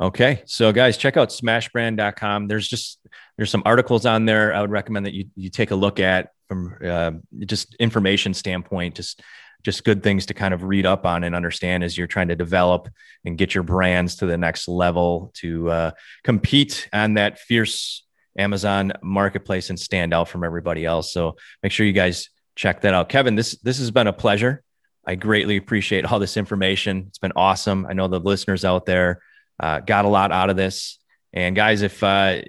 [0.00, 0.42] Okay.
[0.46, 2.48] So guys, check out smashbrand.com.
[2.48, 2.98] There's just
[3.36, 6.30] there's some articles on there I would recommend that you you take a look at
[6.48, 7.12] from uh,
[7.46, 9.22] just information standpoint, just
[9.62, 12.36] just good things to kind of read up on and understand as you're trying to
[12.36, 12.88] develop
[13.24, 15.90] and get your brands to the next level to uh,
[16.24, 18.04] compete on that fierce
[18.38, 21.12] Amazon marketplace and stand out from everybody else.
[21.12, 23.08] So make sure you guys check that out.
[23.08, 24.62] Kevin, this this has been a pleasure.
[25.06, 27.06] I greatly appreciate all this information.
[27.08, 27.86] It's been awesome.
[27.88, 29.22] I know the listeners out there
[29.58, 30.98] uh, got a lot out of this.
[31.32, 32.42] And guys, if uh,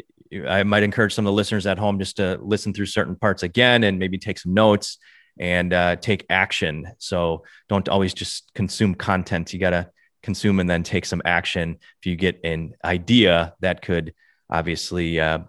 [0.48, 3.44] I might encourage some of the listeners at home just to listen through certain parts
[3.44, 4.98] again and maybe take some notes
[5.40, 6.92] and uh, take action.
[6.98, 9.54] So don't always just consume content.
[9.54, 9.90] You got to
[10.24, 11.78] consume and then take some action.
[12.00, 14.14] If you get an idea that could
[14.50, 15.40] obviously uh,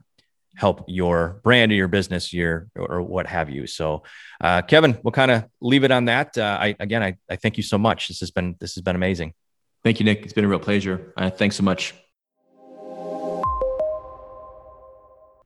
[0.55, 3.67] help your brand or your business, your or what have you.
[3.67, 4.03] So,
[4.41, 6.37] uh, Kevin, we'll kind of leave it on that.
[6.37, 8.09] Uh, I again, I, I thank you so much.
[8.09, 9.35] This has been this has been amazing.
[9.85, 10.23] Thank you, Nick.
[10.23, 11.13] It's been a real pleasure.
[11.17, 11.95] Uh, thanks so much.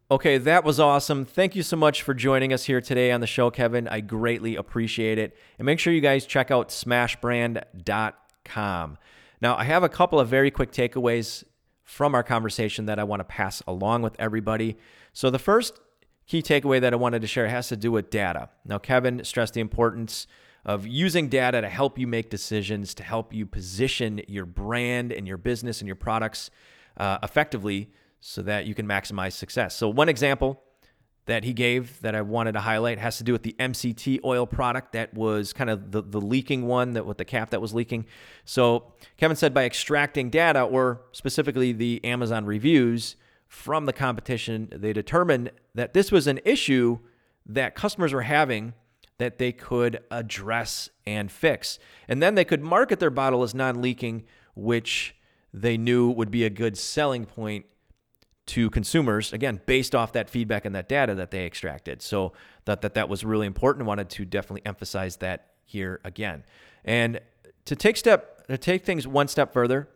[0.09, 1.25] Okay, that was awesome.
[1.25, 3.89] Thank you so much for joining us here today on the show, Kevin.
[3.89, 5.37] I greatly appreciate it.
[5.59, 8.99] And make sure you guys check out smashbrand.com.
[9.41, 11.43] Now, I have a couple of very quick takeaways
[11.87, 14.77] from our conversation that I want to pass along with everybody.
[15.13, 15.81] So, the first
[16.27, 18.51] key takeaway that I wanted to share has to do with data.
[18.65, 20.27] Now, Kevin stressed the importance
[20.65, 25.29] of using data to help you make decisions, to help you position your brand and
[25.29, 26.51] your business and your products
[26.97, 29.77] uh, effectively so that you can maximize success.
[29.77, 30.61] So, one example
[31.27, 34.47] that he gave that I wanted to highlight has to do with the MCT oil
[34.47, 37.75] product that was kind of the, the leaking one that with the cap that was
[37.75, 38.07] leaking.
[38.45, 43.17] So Kevin said by extracting data or specifically the Amazon reviews
[43.49, 46.99] from the competition, they determined that this was an issue
[47.45, 48.75] that customers were having
[49.19, 51.79] that they could address and fix.
[52.07, 54.25] And then they could market their bottle as non-leaking,
[54.55, 55.17] which
[55.53, 57.67] they knew would be a good selling point
[58.47, 62.01] to consumers again based off that feedback and that data that they extracted.
[62.01, 62.33] So
[62.65, 63.87] that that, that was really important.
[63.87, 66.45] Wanted to definitely emphasize that here again.
[66.85, 67.21] And
[67.65, 69.89] to take step to take things one step further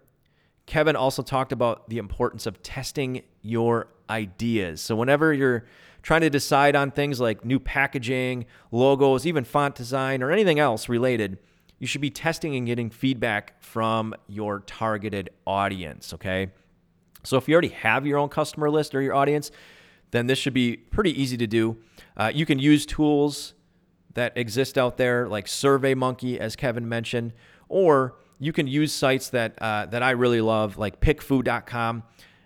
[0.66, 4.80] kevin also talked about the importance of testing your ideas.
[4.80, 5.64] So whenever you're
[6.02, 10.88] trying to decide on things like new packaging logos even font design or anything else
[10.88, 11.38] related
[11.78, 16.50] you should be testing and getting feedback from your targeted audience okay
[17.22, 19.50] so if you already have your own customer list or your audience,
[20.10, 21.76] then this should be pretty easy to do.
[22.16, 23.54] Uh, you can use tools
[24.14, 27.32] that exist out there like SurveyMonkey, as Kevin mentioned,
[27.68, 32.02] or you can use sites that uh, that I really love, like PickFu.com,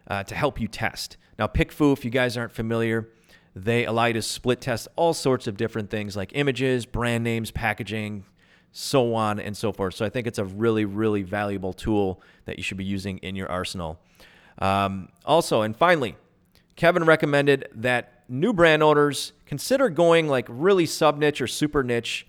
[0.09, 1.17] uh, to help you test.
[1.39, 3.09] Now, PickFu, if you guys aren't familiar,
[3.57, 7.51] they allow you to split test all sorts of different things like images, brand names,
[7.51, 8.25] packaging,
[8.73, 9.95] so on and so forth.
[9.95, 13.37] So I think it's a really, really valuable tool that you should be using in
[13.37, 14.01] your arsenal.
[14.59, 16.17] Um, also, and finally,
[16.77, 22.27] Kevin recommended that new brand owners consider going like really sub niche or super niche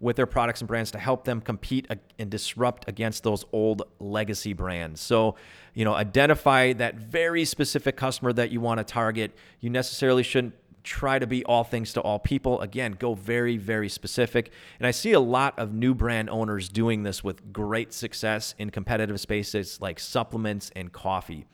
[0.00, 1.86] with their products and brands to help them compete
[2.18, 5.00] and disrupt against those old legacy brands.
[5.00, 5.36] So,
[5.74, 9.30] you know, identify that very specific customer that you want to target.
[9.60, 12.60] You necessarily shouldn't try to be all things to all people.
[12.60, 14.50] Again, go very, very specific.
[14.80, 18.70] And I see a lot of new brand owners doing this with great success in
[18.70, 21.46] competitive spaces like supplements and coffee.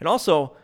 [0.00, 0.56] And also,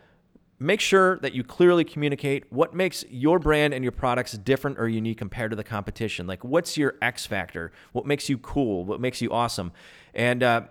[0.59, 4.89] make sure that you clearly communicate what makes your brand and your products different or
[4.89, 6.27] unique compared to the competition.
[6.27, 7.73] Like, what's your X factor?
[7.93, 8.85] What makes you cool?
[8.85, 9.73] What makes you awesome?
[10.15, 10.63] And, uh,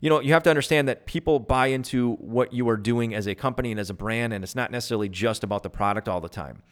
[0.00, 3.26] you know, you have to understand that people buy into what you are doing as
[3.26, 6.20] a company and as a brand, and it's not necessarily just about the product all
[6.20, 6.62] the time.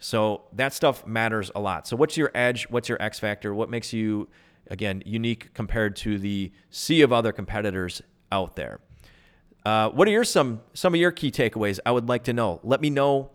[0.00, 1.86] So that stuff matters a lot.
[1.86, 2.68] So, what's your edge?
[2.68, 3.54] What's your X factor?
[3.54, 4.28] What makes you,
[4.68, 8.02] again, unique compared to the sea of other competitors
[8.32, 8.80] out there?
[9.64, 11.78] Uh, what are your some some of your key takeaways?
[11.86, 12.58] I would like to know.
[12.62, 13.30] Let me know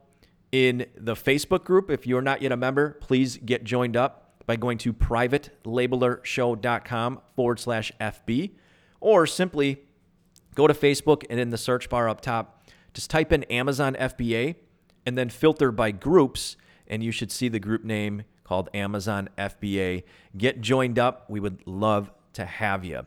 [0.52, 1.90] in the Facebook group.
[1.90, 7.60] If you're not yet a member, please get joined up by going to privatelabelershow.com forward
[7.60, 8.52] slash FB
[9.00, 9.82] or simply
[10.56, 14.56] go to Facebook and in the search bar up top, just type in Amazon FBA
[15.06, 16.58] and then filter by groups,
[16.88, 20.04] and you should see the group name called Amazon FBA.
[20.38, 21.30] Get joined up.
[21.30, 23.06] We would love to have you.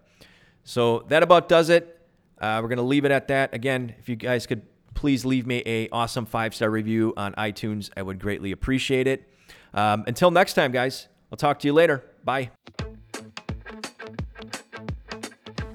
[0.64, 1.99] So that about does it.
[2.40, 3.54] Uh, we're going to leave it at that.
[3.54, 4.62] Again, if you guys could
[4.94, 9.28] please leave me a awesome five star review on iTunes, I would greatly appreciate it.
[9.72, 12.04] Um, until next time, guys, I'll talk to you later.
[12.24, 12.50] Bye.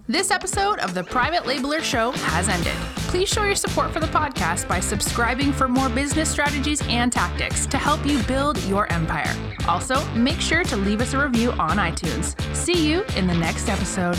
[0.08, 2.76] This episode of the Private Labeler Show has ended.
[3.08, 7.66] Please show your support for the podcast by subscribing for more business strategies and tactics
[7.66, 9.34] to help you build your empire.
[9.68, 12.40] Also, make sure to leave us a review on iTunes.
[12.56, 14.18] See you in the next episode.